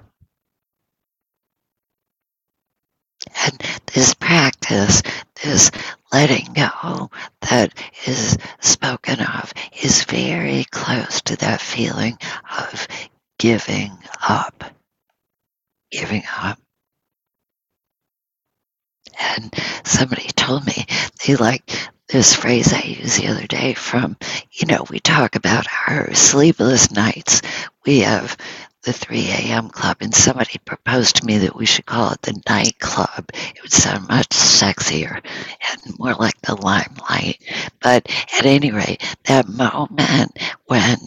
And 3.45 3.61
this 3.93 4.13
practice, 4.13 5.01
this 5.43 5.71
letting 6.11 6.53
go 6.53 7.11
that 7.41 7.73
is 8.05 8.37
spoken 8.59 9.19
of, 9.19 9.53
is 9.81 10.03
very 10.05 10.65
close 10.71 11.21
to 11.23 11.35
that 11.37 11.61
feeling 11.61 12.17
of 12.59 12.87
giving 13.37 13.97
up. 14.27 14.63
Giving 15.91 16.23
up. 16.41 16.59
And 19.21 19.53
somebody 19.85 20.27
told 20.35 20.65
me 20.65 20.85
they 21.25 21.35
like 21.35 21.69
this 22.09 22.35
phrase 22.35 22.73
I 22.73 22.81
used 22.81 23.21
the 23.21 23.27
other 23.27 23.47
day 23.47 23.73
from, 23.73 24.17
you 24.51 24.67
know, 24.67 24.85
we 24.89 24.99
talk 24.99 25.35
about 25.35 25.65
our 25.87 26.13
sleepless 26.13 26.91
nights. 26.91 27.41
We 27.85 27.99
have 27.99 28.35
the 28.83 28.93
3 28.93 29.19
a.m. 29.29 29.69
club, 29.69 29.97
and 30.01 30.13
somebody 30.13 30.57
proposed 30.65 31.17
to 31.17 31.25
me 31.25 31.37
that 31.39 31.55
we 31.55 31.65
should 31.65 31.85
call 31.85 32.11
it 32.11 32.21
the 32.23 32.41
night 32.49 32.79
club. 32.79 33.29
It 33.33 33.61
would 33.61 33.71
sound 33.71 34.07
much 34.07 34.29
sexier 34.29 35.21
and 35.23 35.99
more 35.99 36.15
like 36.15 36.39
the 36.41 36.55
limelight. 36.55 37.41
But 37.79 38.09
at 38.37 38.45
any 38.45 38.71
rate, 38.71 39.03
that 39.25 39.47
moment 39.47 40.37
when 40.65 40.97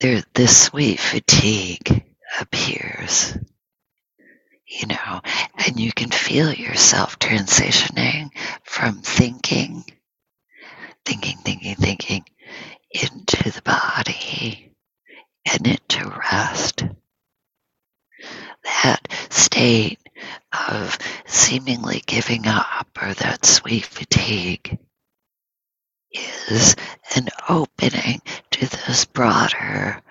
there, 0.00 0.22
this 0.34 0.64
sweet 0.64 0.98
fatigue 0.98 2.04
appears 2.40 3.36
you 4.68 4.86
know, 4.86 5.20
and 5.66 5.80
you 5.80 5.92
can 5.92 6.10
feel 6.10 6.52
yourself 6.52 7.18
transitioning 7.18 8.30
from 8.64 9.00
thinking, 9.00 9.84
thinking, 11.04 11.38
thinking, 11.38 11.74
thinking 11.74 12.24
into 12.90 13.50
the 13.50 13.62
body 13.62 14.74
and 15.50 15.66
into 15.66 16.08
rest. 16.08 16.84
That 18.64 19.08
state 19.30 20.00
of 20.68 20.98
seemingly 21.26 22.02
giving 22.06 22.46
up 22.46 22.88
or 23.00 23.14
that 23.14 23.46
sweet 23.46 23.86
fatigue 23.86 24.78
is 26.12 26.76
an 27.16 27.28
opening 27.48 28.20
to 28.50 28.60
this 28.66 29.06
broader 29.06 30.02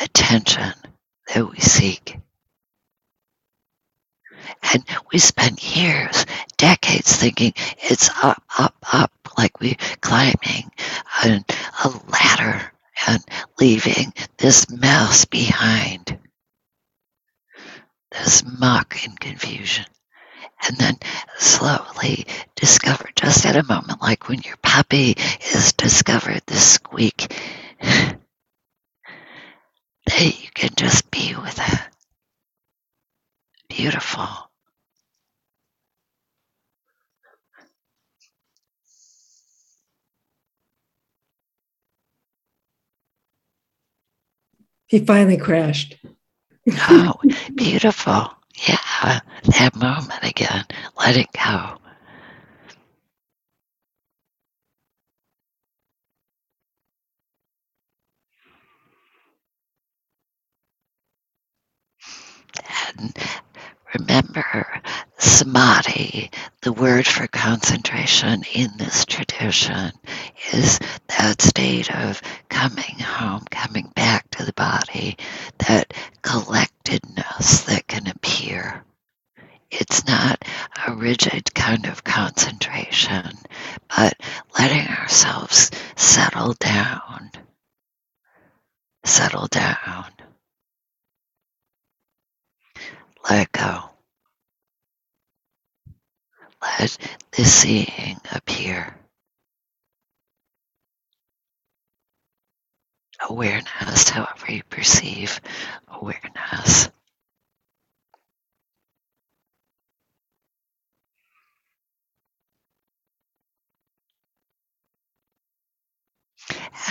attention 0.00 0.72
that 1.34 1.50
we 1.50 1.58
seek. 1.58 2.18
And 4.72 4.84
we 5.12 5.18
spent 5.18 5.76
years, 5.76 6.26
decades 6.56 7.16
thinking 7.16 7.52
it's 7.78 8.10
up, 8.22 8.42
up, 8.58 8.74
up, 8.92 9.12
like 9.36 9.60
we're 9.60 9.76
climbing 10.00 10.70
a, 11.22 11.44
a 11.84 11.88
ladder 12.08 12.72
and 13.06 13.22
leaving 13.58 14.12
this 14.38 14.70
mess 14.70 15.24
behind. 15.24 16.18
This 18.10 18.44
muck 18.58 18.96
and 19.04 19.18
confusion. 19.18 19.86
And 20.66 20.76
then 20.78 20.96
slowly 21.38 22.26
discover, 22.54 23.08
just 23.16 23.44
at 23.44 23.56
a 23.56 23.64
moment, 23.64 24.00
like 24.00 24.28
when 24.28 24.40
your 24.40 24.56
puppy 24.62 25.16
is 25.52 25.72
discovered 25.74 26.42
this 26.46 26.72
squeak, 26.74 27.36
that 27.80 28.16
you 30.20 30.48
can 30.54 30.70
just 30.76 31.10
be 31.10 31.34
with 31.34 31.58
it 31.58 31.93
beautiful. 33.68 34.28
He 44.86 45.04
finally 45.04 45.36
crashed. 45.36 45.96
oh, 46.70 47.14
beautiful. 47.54 48.30
Yeah, 48.68 49.20
that 49.58 49.74
moment 49.74 50.22
again. 50.22 50.64
Let 50.98 51.16
it 51.16 51.28
go. 51.32 51.78
And 62.96 63.16
Remember, 63.98 64.82
samadhi, 65.18 66.30
the 66.62 66.72
word 66.72 67.06
for 67.06 67.28
concentration 67.28 68.42
in 68.52 68.70
this 68.76 69.04
tradition, 69.04 69.92
is 70.52 70.80
that 71.08 71.40
state 71.40 71.94
of 71.94 72.20
coming 72.48 72.98
home, 72.98 73.44
coming 73.52 73.92
back 73.94 74.28
to 74.30 74.44
the 74.44 74.52
body, 74.54 75.16
that 75.68 75.94
collectedness 76.22 77.62
that 77.66 77.86
can 77.86 78.08
appear. 78.08 78.84
It's 79.70 80.04
not 80.06 80.44
a 80.88 80.94
rigid 80.94 81.54
kind 81.54 81.86
of 81.86 82.02
concentration, 82.02 83.30
but 83.96 84.14
letting 84.58 84.88
ourselves 84.88 85.70
settle 85.94 86.54
down. 86.54 87.30
Settle 89.04 89.46
down 89.46 90.06
let 93.30 93.52
go. 93.52 93.90
Let 96.62 96.98
the 97.32 97.44
seeing 97.44 98.18
appear. 98.32 98.96
Awareness, 103.28 104.10
however 104.10 104.52
you 104.52 104.62
perceive 104.64 105.40
awareness. 105.88 106.90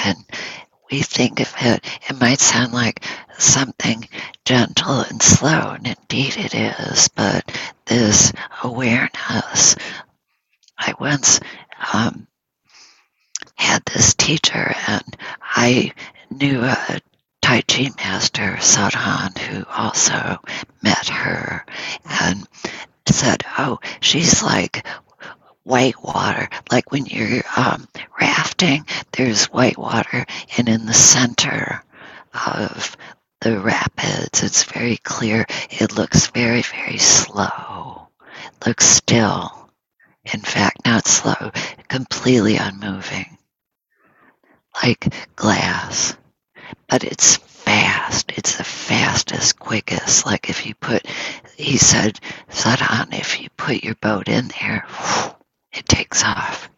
And 0.05 0.17
think 1.02 1.39
of 1.39 1.54
it, 1.60 1.84
it 2.10 2.20
might 2.20 2.39
sound 2.39 2.74
like 2.74 3.04
something 3.38 4.08
gentle 4.46 5.00
and 5.02 5.22
slow, 5.22 5.72
and 5.72 5.88
indeed 5.88 6.38
it 6.38 6.54
is, 6.54 7.08
but 7.10 7.52
this 7.86 8.32
awareness. 8.64 9.76
I 10.78 10.94
once 11.00 11.39
um, 11.94 12.28
had 13.56 13.84
this 13.86 14.14
teacher, 14.14 14.76
and 14.88 15.18
I 15.41 15.94
knew 16.30 16.62
a 16.64 17.00
Tai 17.41 17.62
Chi 17.62 17.89
master, 17.98 18.58
Sadhan, 18.60 19.38
who 19.38 19.66
also 19.70 20.39
met 20.82 21.08
her, 21.10 21.66
and 22.06 22.48
said, 23.06 23.44
Oh, 23.58 23.80
she's 24.00 24.41
like 24.41 24.86
white 25.64 26.01
water. 26.03 26.49
Like 26.72 26.91
when 26.91 27.05
you're 27.05 27.43
um, 27.55 27.88
rafting, 28.20 28.86
there's 29.11 29.45
white 29.45 29.78
water, 29.78 30.26
and 30.57 30.70
in 30.70 30.86
the 30.86 30.93
center 30.93 31.84
of 32.47 32.97
the 33.41 33.59
rapids, 33.59 34.43
it's 34.43 34.64
very 34.64 34.97
clear. 34.97 35.45
It 35.70 35.95
looks 35.95 36.28
very, 36.28 36.61
very 36.61 36.97
slow. 36.97 38.07
It 38.61 38.68
looks 38.68 38.86
still. 38.86 39.70
In 40.34 40.39
fact, 40.39 40.86
not 40.86 41.05
slow, 41.05 41.51
completely 41.89 42.55
unmoving, 42.55 43.38
like 44.82 45.14
glass. 45.36 46.16
But 46.88 47.03
it's 47.03 47.36
fast. 47.38 48.32
It's 48.36 48.55
the 48.57 48.64
fastest, 48.64 49.59
quickest. 49.59 50.26
Like 50.26 50.49
if 50.49 50.66
you 50.66 50.76
put, 50.76 51.05
he 51.57 51.78
said, 51.78 52.20
Sadhan, 52.49 53.14
if 53.14 53.41
you 53.41 53.49
put 53.57 53.84
your 53.84 53.95
boat 53.95 54.30
in 54.30 54.49
there, 54.61 54.86
it 55.74 55.86
takes 55.88 56.24
off. 56.24 56.69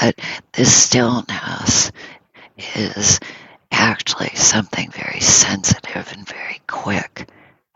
that 0.00 0.18
this 0.52 0.74
stillness 0.74 1.92
is 2.74 3.20
actually 3.70 4.34
something 4.34 4.90
very 4.90 5.20
sensitive 5.20 6.12
and 6.12 6.28
very 6.28 6.60
quick 6.66 7.28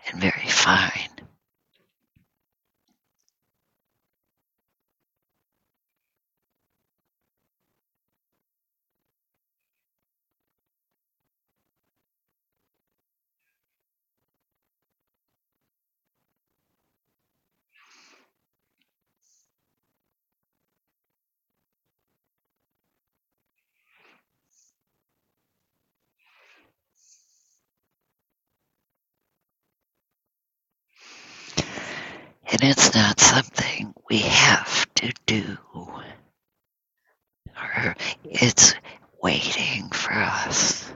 and 0.08 0.20
very 0.20 0.48
fine. 0.48 1.19
And 32.52 32.64
it's 32.64 32.94
not 32.94 33.20
something 33.20 33.94
we 34.08 34.18
have 34.18 34.92
to 34.96 35.12
do, 35.26 35.58
or 37.54 37.94
it's 38.24 38.74
waiting 39.22 39.88
for 39.90 40.12
us. 40.12 40.90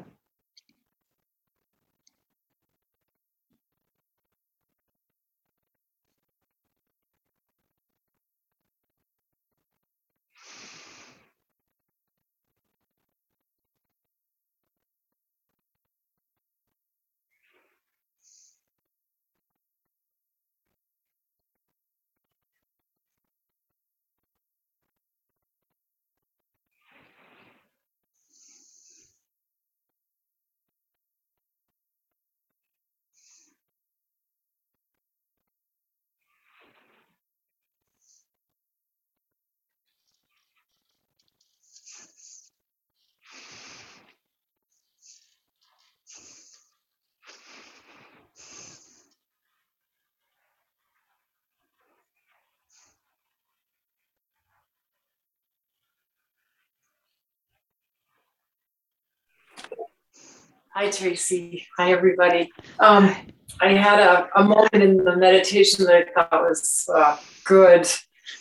Hi, 60.76 60.90
Tracy. 60.90 61.68
Hi, 61.78 61.92
everybody. 61.92 62.50
Um, 62.80 63.14
I 63.60 63.74
had 63.74 64.00
a, 64.00 64.28
a, 64.34 64.42
moment 64.42 64.74
in 64.74 64.96
the 64.96 65.16
meditation 65.16 65.84
that 65.84 65.94
I 65.94 66.04
thought 66.12 66.42
was 66.42 66.90
uh, 66.92 67.16
good 67.44 67.86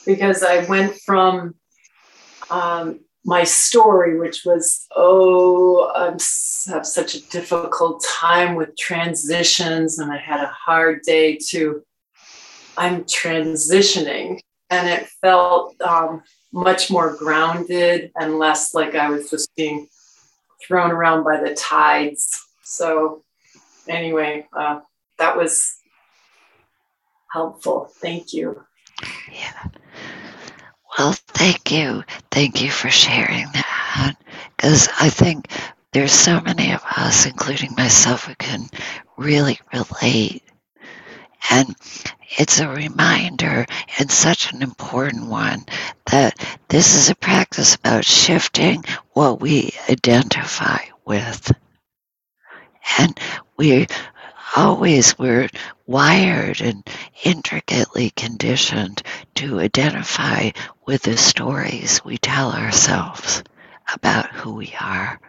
because 0.07 0.41
I 0.41 0.65
went 0.65 0.95
from 1.05 1.53
um, 2.49 3.01
my 3.23 3.43
story, 3.43 4.19
which 4.19 4.45
was, 4.45 4.87
oh, 4.95 5.91
I 5.95 6.05
have 6.73 6.87
such 6.87 7.13
a 7.13 7.21
difficult 7.29 8.03
time 8.03 8.55
with 8.55 8.75
transitions, 8.77 9.99
and 9.99 10.11
I 10.11 10.17
had 10.17 10.39
a 10.39 10.47
hard 10.47 11.03
day 11.03 11.37
to, 11.49 11.83
I'm 12.75 13.03
transitioning. 13.03 14.39
And 14.71 14.89
it 14.89 15.07
felt 15.21 15.79
um, 15.81 16.23
much 16.51 16.89
more 16.89 17.15
grounded 17.15 18.11
and 18.19 18.39
less 18.39 18.73
like 18.73 18.95
I 18.95 19.11
was 19.11 19.29
just 19.29 19.55
being 19.55 19.87
thrown 20.67 20.91
around 20.91 21.23
by 21.23 21.41
the 21.41 21.55
tides. 21.55 22.45
So, 22.63 23.23
anyway, 23.87 24.47
uh, 24.53 24.79
that 25.19 25.37
was 25.37 25.77
helpful. 27.31 27.89
Thank 28.01 28.33
you. 28.33 28.63
Yeah. 29.31 29.67
Well, 30.97 31.13
thank 31.13 31.71
you. 31.71 32.03
Thank 32.31 32.61
you 32.61 32.69
for 32.69 32.89
sharing 32.89 33.47
that. 33.53 34.15
Because 34.55 34.87
I 34.99 35.09
think 35.09 35.47
there's 35.91 36.13
so 36.13 36.39
many 36.41 36.71
of 36.71 36.81
us, 36.97 37.25
including 37.25 37.73
myself, 37.75 38.25
who 38.25 38.35
can 38.35 38.67
really 39.17 39.59
relate. 39.73 40.43
And 41.49 41.75
it's 42.37 42.59
a 42.59 42.69
reminder, 42.69 43.65
and 43.99 44.09
such 44.09 44.51
an 44.51 44.61
important 44.61 45.27
one, 45.27 45.65
that 46.11 46.37
this 46.67 46.95
is 46.95 47.09
a 47.09 47.15
practice 47.15 47.75
about 47.75 48.05
shifting 48.05 48.83
what 49.11 49.39
we 49.39 49.71
identify 49.89 50.79
with. 51.05 51.51
And 52.97 53.19
we 53.57 53.87
always 54.55 55.17
were 55.17 55.49
wired 55.85 56.61
and 56.61 56.87
intricately 57.23 58.11
conditioned 58.11 59.03
to 59.35 59.59
identify 59.59 60.51
with 60.85 61.03
the 61.03 61.17
stories 61.17 62.03
we 62.05 62.17
tell 62.17 62.51
ourselves 62.51 63.43
about 63.93 64.29
who 64.31 64.53
we 64.53 64.73
are. 64.79 65.19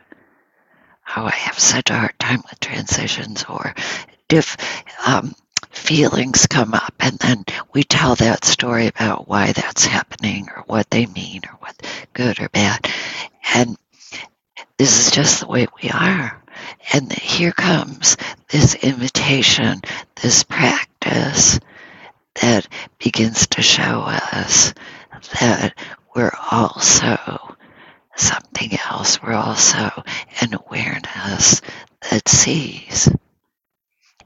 Oh, 1.16 1.24
I 1.24 1.30
have 1.30 1.58
such 1.58 1.90
a 1.90 1.98
hard 1.98 2.18
time 2.18 2.42
with 2.48 2.60
transitions, 2.60 3.44
or 3.48 3.74
if 4.30 4.56
um, 5.06 5.34
feelings 5.70 6.46
come 6.46 6.74
up 6.74 6.94
and 7.00 7.18
then 7.18 7.44
we 7.72 7.82
tell 7.82 8.14
that 8.16 8.44
story 8.44 8.86
about 8.86 9.28
why 9.28 9.52
that's 9.52 9.84
happening 9.86 10.48
or 10.54 10.62
what 10.66 10.90
they 10.90 11.06
mean 11.06 11.42
or 11.46 11.56
what 11.60 12.06
good 12.12 12.40
or 12.40 12.48
bad. 12.48 12.88
And 13.54 13.76
this 14.78 15.06
is 15.06 15.10
just 15.12 15.40
the 15.40 15.46
way 15.46 15.66
we 15.82 15.90
are. 15.90 16.42
And 16.92 17.12
here 17.12 17.52
comes 17.52 18.16
this 18.48 18.74
invitation 18.74 19.80
this 20.22 20.44
practice 20.44 21.58
that 22.40 22.66
begins 22.98 23.46
to 23.48 23.62
show 23.62 24.02
us 24.06 24.74
that 25.40 25.74
we're 26.14 26.32
also 26.50 27.56
something 28.16 28.78
else. 28.88 29.22
We're 29.22 29.32
also 29.34 29.90
an 30.40 30.54
awareness 30.54 31.60
that 32.10 32.28
sees 32.28 33.08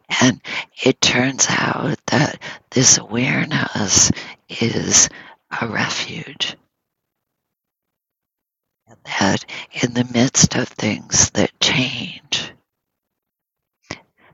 and 0.08 0.40
it 0.82 1.00
turns 1.00 1.46
out 1.48 1.98
that 2.06 2.40
this 2.70 2.98
awareness 2.98 4.10
is 4.48 5.08
a 5.60 5.68
refuge. 5.68 6.56
And 8.86 8.98
that 9.04 9.44
in 9.82 9.94
the 9.94 10.08
midst 10.12 10.56
of 10.56 10.68
things 10.68 11.30
that 11.30 11.58
change, 11.60 12.52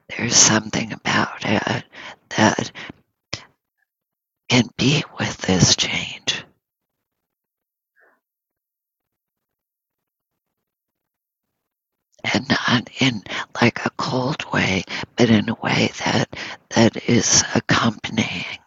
there's 0.08 0.36
something 0.36 0.92
about 0.92 1.44
it 1.44 1.84
that 2.36 2.70
can 4.48 4.68
be 4.76 5.02
with 5.18 5.36
this 5.38 5.74
change. 5.76 6.44
And 12.32 12.48
not 12.48 12.88
in 13.00 13.22
like 13.60 13.84
a 13.84 13.90
cold 13.90 14.44
way, 14.52 14.84
but 15.16 15.30
in 15.30 15.48
a 15.48 15.54
way 15.54 15.90
that 16.04 16.28
that 16.70 17.08
is 17.08 17.44
accompanying, 17.54 18.58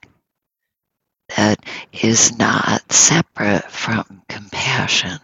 that 1.35 1.59
is 1.91 2.37
not 2.37 2.91
separate 2.91 3.69
from 3.71 4.21
compassion. 4.29 5.19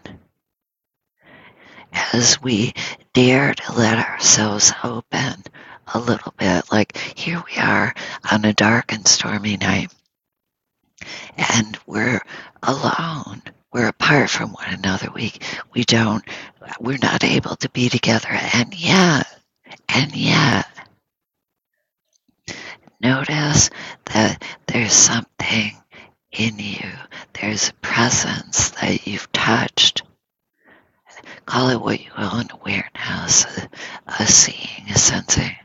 As 2.12 2.42
we 2.42 2.72
dare 3.12 3.54
to 3.54 3.72
let 3.72 3.98
ourselves 3.98 4.72
open 4.82 5.42
a 5.94 5.98
little 5.98 6.34
bit, 6.36 6.70
like 6.72 6.96
here 7.16 7.42
we 7.50 7.60
are 7.62 7.94
on 8.30 8.44
a 8.44 8.52
dark 8.52 8.92
and 8.92 9.06
stormy 9.06 9.56
night, 9.56 9.92
and 11.36 11.78
we're 11.86 12.20
alone 12.62 13.42
we're 13.74 13.88
apart 13.88 14.30
from 14.30 14.52
one 14.52 14.72
another. 14.72 15.10
We 15.12 15.32
we 15.74 15.82
don't 15.82 16.24
we're 16.80 16.96
not 17.02 17.24
able 17.24 17.56
to 17.56 17.68
be 17.70 17.88
together. 17.88 18.28
And 18.30 18.72
yet, 18.72 19.26
and 19.88 20.14
yet, 20.14 20.66
notice 23.00 23.70
that 24.06 24.42
there's 24.68 24.92
something 24.92 25.76
in 26.30 26.58
you. 26.58 26.88
There's 27.32 27.70
a 27.70 27.74
presence 27.74 28.70
that 28.80 29.06
you've 29.08 29.30
touched. 29.32 30.02
Call 31.44 31.70
it 31.70 31.80
what 31.80 32.00
you 32.00 32.10
will, 32.16 32.36
an 32.36 32.48
awareness, 32.52 33.44
a, 33.44 33.68
a 34.06 34.26
seeing, 34.26 34.88
a 34.88 34.96
sensing. 34.96 35.56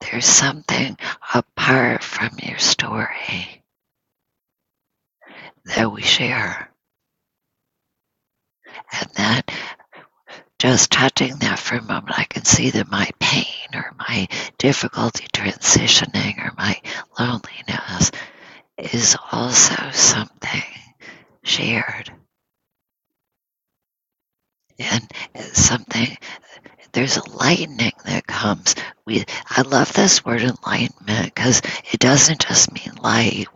There's 0.00 0.26
something 0.26 0.96
apart 1.34 2.02
from 2.02 2.30
your 2.42 2.58
story 2.58 3.61
that 5.64 5.92
we 5.92 6.02
share 6.02 6.68
And 8.92 9.10
that 9.16 9.50
just 10.58 10.90
touching 10.92 11.36
that 11.38 11.58
for 11.58 11.76
a 11.76 11.82
moment, 11.82 12.18
I 12.18 12.24
can 12.24 12.44
see 12.44 12.70
that 12.70 12.90
my 12.90 13.10
pain 13.18 13.44
or 13.74 13.92
my 13.98 14.28
difficulty 14.58 15.26
transitioning 15.32 16.38
or 16.38 16.52
my 16.56 16.80
loneliness 17.18 18.12
is 18.78 19.16
also 19.32 19.90
something 19.90 20.62
shared. 21.44 22.12
And 24.78 25.08
something, 25.52 26.16
there's 26.92 27.16
a 27.16 27.30
lightening 27.30 27.92
that 28.04 28.26
comes. 28.26 28.74
We, 29.06 29.24
I 29.48 29.62
love 29.62 29.92
this 29.92 30.24
word 30.24 30.42
enlightenment 30.42 31.34
because 31.34 31.62
it 31.92 32.00
doesn't 32.00 32.46
just 32.46 32.72
mean 32.72 32.94
light, 33.02 33.46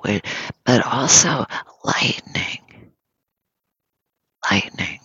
but 0.64 0.86
also 0.86 1.46
lightening. 1.84 2.92
Lightening. 4.50 5.00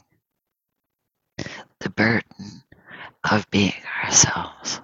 The 1.80 1.90
burden 1.90 2.64
of 3.30 3.50
being 3.52 3.74
ourselves. 4.04 4.82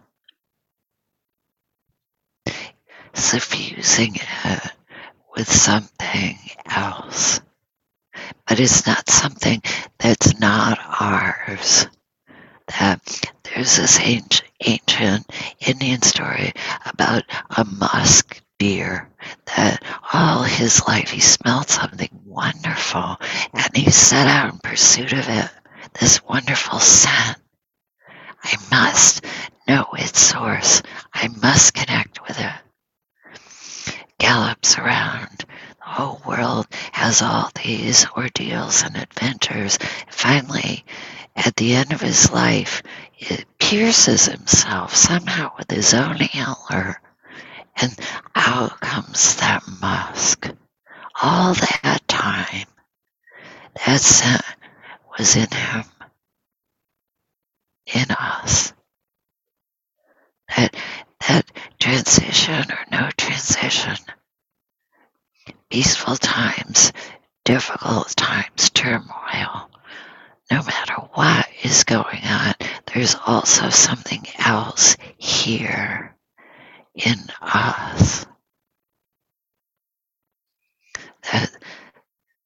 Suffusing 3.13 4.15
it 4.15 4.71
with 5.35 5.51
something 5.51 6.37
else. 6.65 7.39
But 8.47 8.59
it's 8.59 8.85
not 8.85 9.09
something 9.09 9.61
that's 9.99 10.39
not 10.39 10.79
ours. 10.99 11.87
That 12.67 13.31
there's 13.43 13.77
this 13.77 13.99
ancient, 13.99 14.43
ancient 14.65 15.31
Indian 15.59 16.01
story 16.01 16.53
about 16.85 17.23
a 17.55 17.63
musk 17.65 18.41
deer 18.59 19.09
that 19.55 19.83
all 20.13 20.43
his 20.43 20.85
life 20.87 21.09
he 21.11 21.19
smelled 21.19 21.69
something 21.69 22.09
wonderful 22.25 23.17
and 23.53 23.75
he 23.75 23.89
set 23.89 24.27
out 24.27 24.53
in 24.53 24.59
pursuit 24.59 25.13
of 25.13 25.29
it, 25.29 25.49
this 25.99 26.23
wonderful 26.23 26.79
scent. 26.79 27.37
I 28.43 28.55
must 28.71 29.25
know 29.67 29.87
its 29.93 30.19
source. 30.19 30.81
I 31.13 31.27
must 31.27 31.73
connect 31.73 32.27
with 32.27 32.39
it 32.39 32.53
gallops 34.19 34.77
around. 34.77 35.45
The 35.79 35.93
whole 35.93 36.21
world 36.25 36.67
has 36.91 37.21
all 37.21 37.49
these 37.63 38.05
ordeals 38.15 38.83
and 38.83 38.97
adventures. 38.97 39.77
Finally, 40.09 40.85
at 41.37 41.55
the 41.55 41.75
end 41.75 41.93
of 41.93 42.01
his 42.01 42.31
life, 42.31 42.81
it 43.17 43.45
pierces 43.59 44.25
himself 44.25 44.95
somehow 44.95 45.51
with 45.57 45.69
his 45.69 45.93
own 45.93 46.17
antler, 46.33 46.99
and 47.79 47.97
out 48.35 48.79
comes 48.81 49.35
that 49.37 49.63
musk. 49.79 50.49
All 51.21 51.53
that 51.53 52.01
time, 52.07 52.67
that 53.85 54.01
scent 54.01 54.41
was 55.17 55.35
in 55.35 55.49
him, 55.49 55.83
in 57.93 58.11
us. 58.11 58.73
That 60.55 60.75
that 61.27 61.51
transition 61.79 62.71
or 62.71 62.85
no 62.91 63.09
transition, 63.17 63.97
peaceful 65.69 66.15
times, 66.15 66.93
difficult 67.43 68.15
times, 68.15 68.69
turmoil, 68.71 69.69
no 70.51 70.63
matter 70.63 70.93
what 71.13 71.47
is 71.63 71.83
going 71.83 72.23
on, 72.23 72.53
there's 72.93 73.15
also 73.25 73.69
something 73.69 74.25
else 74.39 74.95
here 75.17 76.15
in 76.95 77.17
us 77.41 78.25
that 81.31 81.51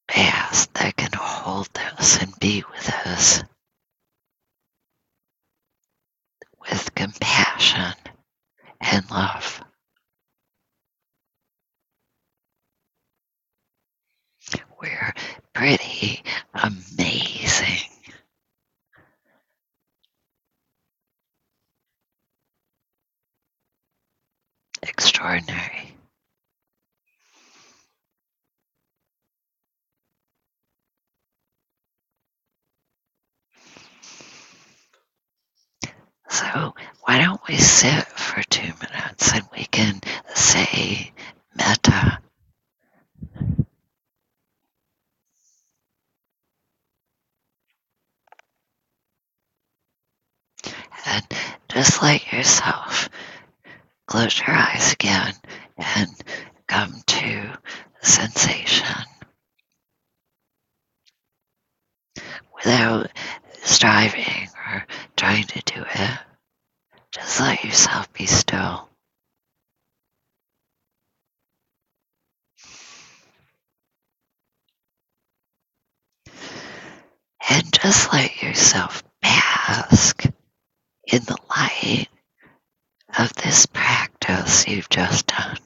past 0.08 0.74
that 0.74 0.96
can 0.96 1.10
hold 1.14 1.68
us 1.98 2.20
and 2.22 2.38
be 2.40 2.64
with 2.72 2.88
us 3.06 3.42
with 6.70 6.94
compassion 6.94 7.94
and 8.80 9.10
love. 9.10 9.62
We're 14.80 15.14
pretty 15.54 16.22
amazing. 16.54 17.91
Extraordinary. 24.82 25.94
So 36.28 36.74
why 37.02 37.20
don't 37.22 37.40
we 37.46 37.56
sit 37.58 38.04
for 38.06 38.42
two 38.44 38.72
minutes 38.80 39.32
and 39.34 39.44
we 39.56 39.64
can 39.66 40.00
say 40.34 41.12
metta. 41.54 42.18
And 51.04 51.26
just 51.68 52.02
let 52.02 52.32
yourself 52.32 53.08
close 54.12 54.40
your 54.40 54.54
eyes 54.54 54.92
again 54.92 55.32
and 55.78 56.10
come 56.68 57.00
to 57.06 57.58
sensation 58.02 59.06
without 62.54 63.10
striving 63.62 64.50
or 64.66 64.84
trying 65.16 65.44
to 65.44 65.62
do 65.62 65.82
it. 65.94 66.18
Just 67.10 67.40
let 67.40 67.64
yourself 67.64 68.12
be 68.12 68.26
still. 68.26 68.86
And 77.48 77.72
just 77.72 78.12
let 78.12 78.42
yourself 78.42 79.02
bask 79.22 80.26
in 81.10 81.22
the 81.22 81.38
light 81.48 82.08
of 83.18 83.32
this 83.34 83.66
practice 83.66 84.01
you've 84.68 84.88
just 84.88 85.26
done. 85.26 85.58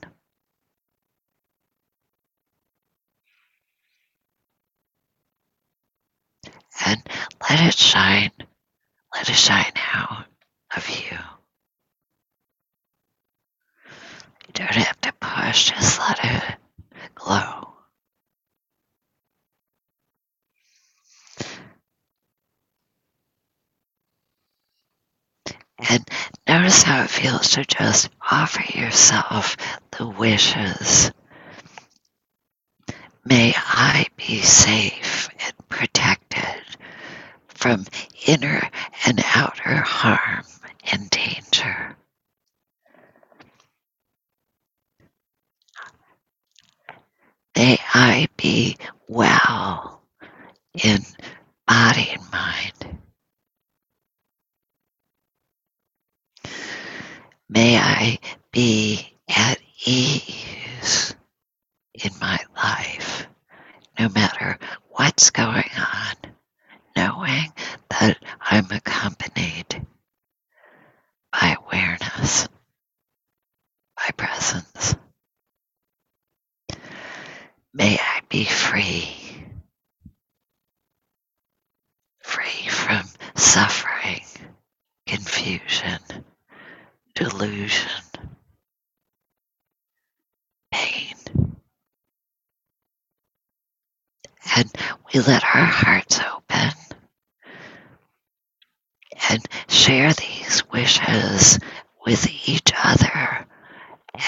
And 6.84 7.02
let 7.48 7.60
it 7.60 7.74
shine, 7.74 8.32
let 9.14 9.28
it 9.28 9.34
shine 9.36 9.72
out 9.94 10.26
of 10.76 10.88
you. 10.90 11.18
You 14.46 14.52
don't 14.52 14.68
have 14.74 15.00
to 15.02 15.12
push, 15.20 15.70
just 15.70 15.98
let 16.00 16.18
it 16.22 16.56
glow. 17.14 17.65
And 25.78 26.08
notice 26.48 26.82
how 26.82 27.02
it 27.04 27.10
feels 27.10 27.50
to 27.50 27.64
just 27.64 28.08
offer 28.30 28.78
yourself 28.78 29.56
the 29.90 30.08
wishes. 30.08 31.12
May 33.24 33.54
I 33.56 34.06
be 34.16 34.40
safe 34.40 35.28
and 35.38 35.68
protected 35.68 36.62
from 37.48 37.84
inner 38.26 38.70
and 39.04 39.22
outer 39.34 39.76
harm 39.76 40.44
and 40.92 41.10
danger. 41.10 41.96
May 47.56 47.78
I 47.94 48.28
be 48.36 48.76
well 49.08 50.02
in 50.74 51.00
body 51.66 52.10
and 52.12 52.30
mind. 52.30 52.98
May 57.48 57.78
I 57.78 58.18
be 58.50 59.14
at 59.28 59.58
ease 59.84 61.14
in 61.94 62.10
my 62.20 62.38
life, 62.56 63.28
no 63.98 64.08
matter 64.08 64.58
what's 64.90 65.30
going 65.30 65.70
on, 65.78 66.32
knowing 66.96 67.52
that 67.90 68.18
I'm 68.40 68.68
accompanied 68.72 69.86
by 71.30 71.56
awareness, 71.66 72.48
by 73.96 74.10
presence. 74.16 74.96
May 77.72 77.96
I 77.96 78.22
be 78.28 78.44
free, 78.44 79.46
free 82.22 82.68
from 82.68 83.06
suffering, 83.36 84.24
confusion, 85.06 86.00
delusion, 87.16 87.90
pain. 90.70 91.14
And 94.54 94.70
we 95.12 95.20
let 95.20 95.42
our 95.42 95.64
hearts 95.64 96.20
open 96.20 96.72
and 99.30 99.42
share 99.68 100.12
these 100.12 100.62
wishes 100.70 101.58
with 102.04 102.28
each 102.48 102.70
other 102.84 103.46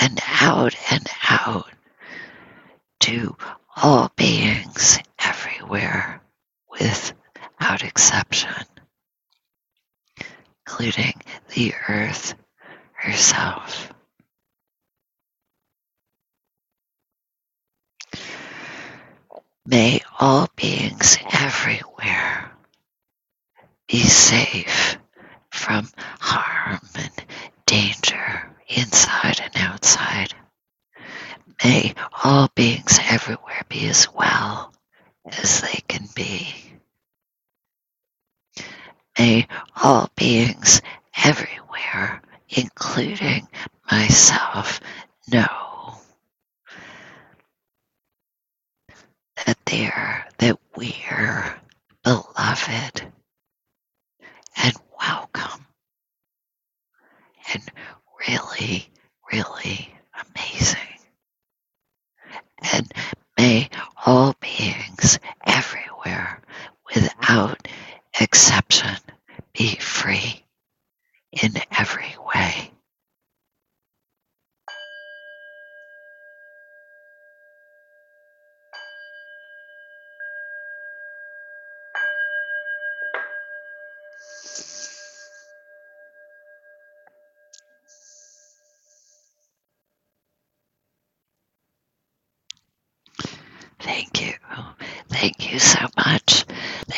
and 0.01 0.19
out 0.41 0.75
and 0.91 1.07
out 1.29 1.71
to 3.01 3.37
all 3.77 4.11
beings 4.17 4.99
everywhere 5.19 6.23
without 6.71 7.85
exception, 7.85 8.65
including 10.67 11.21
the 11.55 11.75
earth 11.89 12.35
herself. 12.99 13.93
May 19.65 20.01
all 20.19 20.49
beings 20.57 21.19
everywhere 21.33 22.53
be 23.87 24.01
safe 24.01 24.99
from 25.51 25.89
harm 26.21 26.81
and 26.95 27.25
danger 27.67 28.51
inside 28.67 29.41
and 29.43 29.57
outside. 29.57 30.35
May 31.63 31.95
all 32.25 32.49
beings 32.55 32.99
everywhere 33.03 33.63
be 33.69 33.87
as 33.89 34.13
well 34.13 34.73
as 35.27 35.61
they 35.61 35.81
can 35.89 36.09
be. 36.15 36.55
May 39.19 39.47
all 39.83 40.11
beings 40.17 40.81
everywhere, 41.25 42.23
including 42.49 43.47
myself, 43.91 44.81
know 45.31 45.99
that 49.47 49.59
they're, 49.67 50.27
that 50.39 50.59
we're 50.77 51.57
beloved 52.03 53.13
and 54.57 54.75
welcome 54.99 55.67
and 57.53 57.63
really, 58.29 58.91
really 59.33 59.95
amazing. 60.35 60.81
And 62.73 62.93
may 63.39 63.69
all 64.05 64.35
beings 64.41 65.19
everywhere, 65.47 66.41
without 66.95 67.69
exception, 68.21 68.97
be 69.53 69.77
free 69.77 70.45
in 71.33 71.55
every 71.79 72.15
way. 72.35 72.73
Thank 93.81 94.23
you. 94.27 94.35
Thank 95.09 95.53
you 95.53 95.59
so 95.59 95.87
much. 95.97 96.38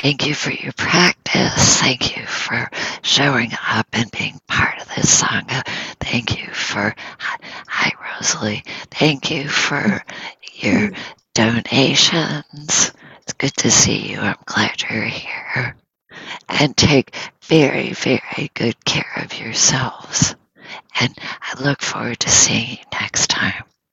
Thank 0.00 0.26
you 0.26 0.34
for 0.34 0.50
your 0.50 0.72
practice. 0.72 1.76
Thank 1.78 2.16
you 2.16 2.24
for 2.24 2.70
showing 3.02 3.50
up 3.68 3.86
and 3.92 4.10
being 4.10 4.40
part 4.48 4.80
of 4.80 4.88
this 4.94 5.22
Sangha. 5.22 5.62
Thank 6.00 6.40
you 6.40 6.50
for, 6.54 6.94
hi, 7.18 7.92
Rosalie. 8.16 8.64
Thank 8.90 9.30
you 9.30 9.46
for 9.46 10.02
your 10.54 10.90
donations. 11.34 12.92
It's 13.22 13.32
good 13.36 13.54
to 13.58 13.70
see 13.70 14.10
you. 14.12 14.20
I'm 14.20 14.36
glad 14.46 14.82
you're 14.82 15.02
here. 15.02 15.76
And 16.48 16.74
take 16.74 17.14
very, 17.42 17.92
very 17.92 18.50
good 18.54 18.82
care 18.86 19.12
of 19.16 19.38
yourselves. 19.38 20.34
And 20.98 21.14
I 21.42 21.62
look 21.62 21.82
forward 21.82 22.20
to 22.20 22.30
seeing 22.30 22.70
you 22.70 22.76
next 22.98 23.28
time. 23.28 23.64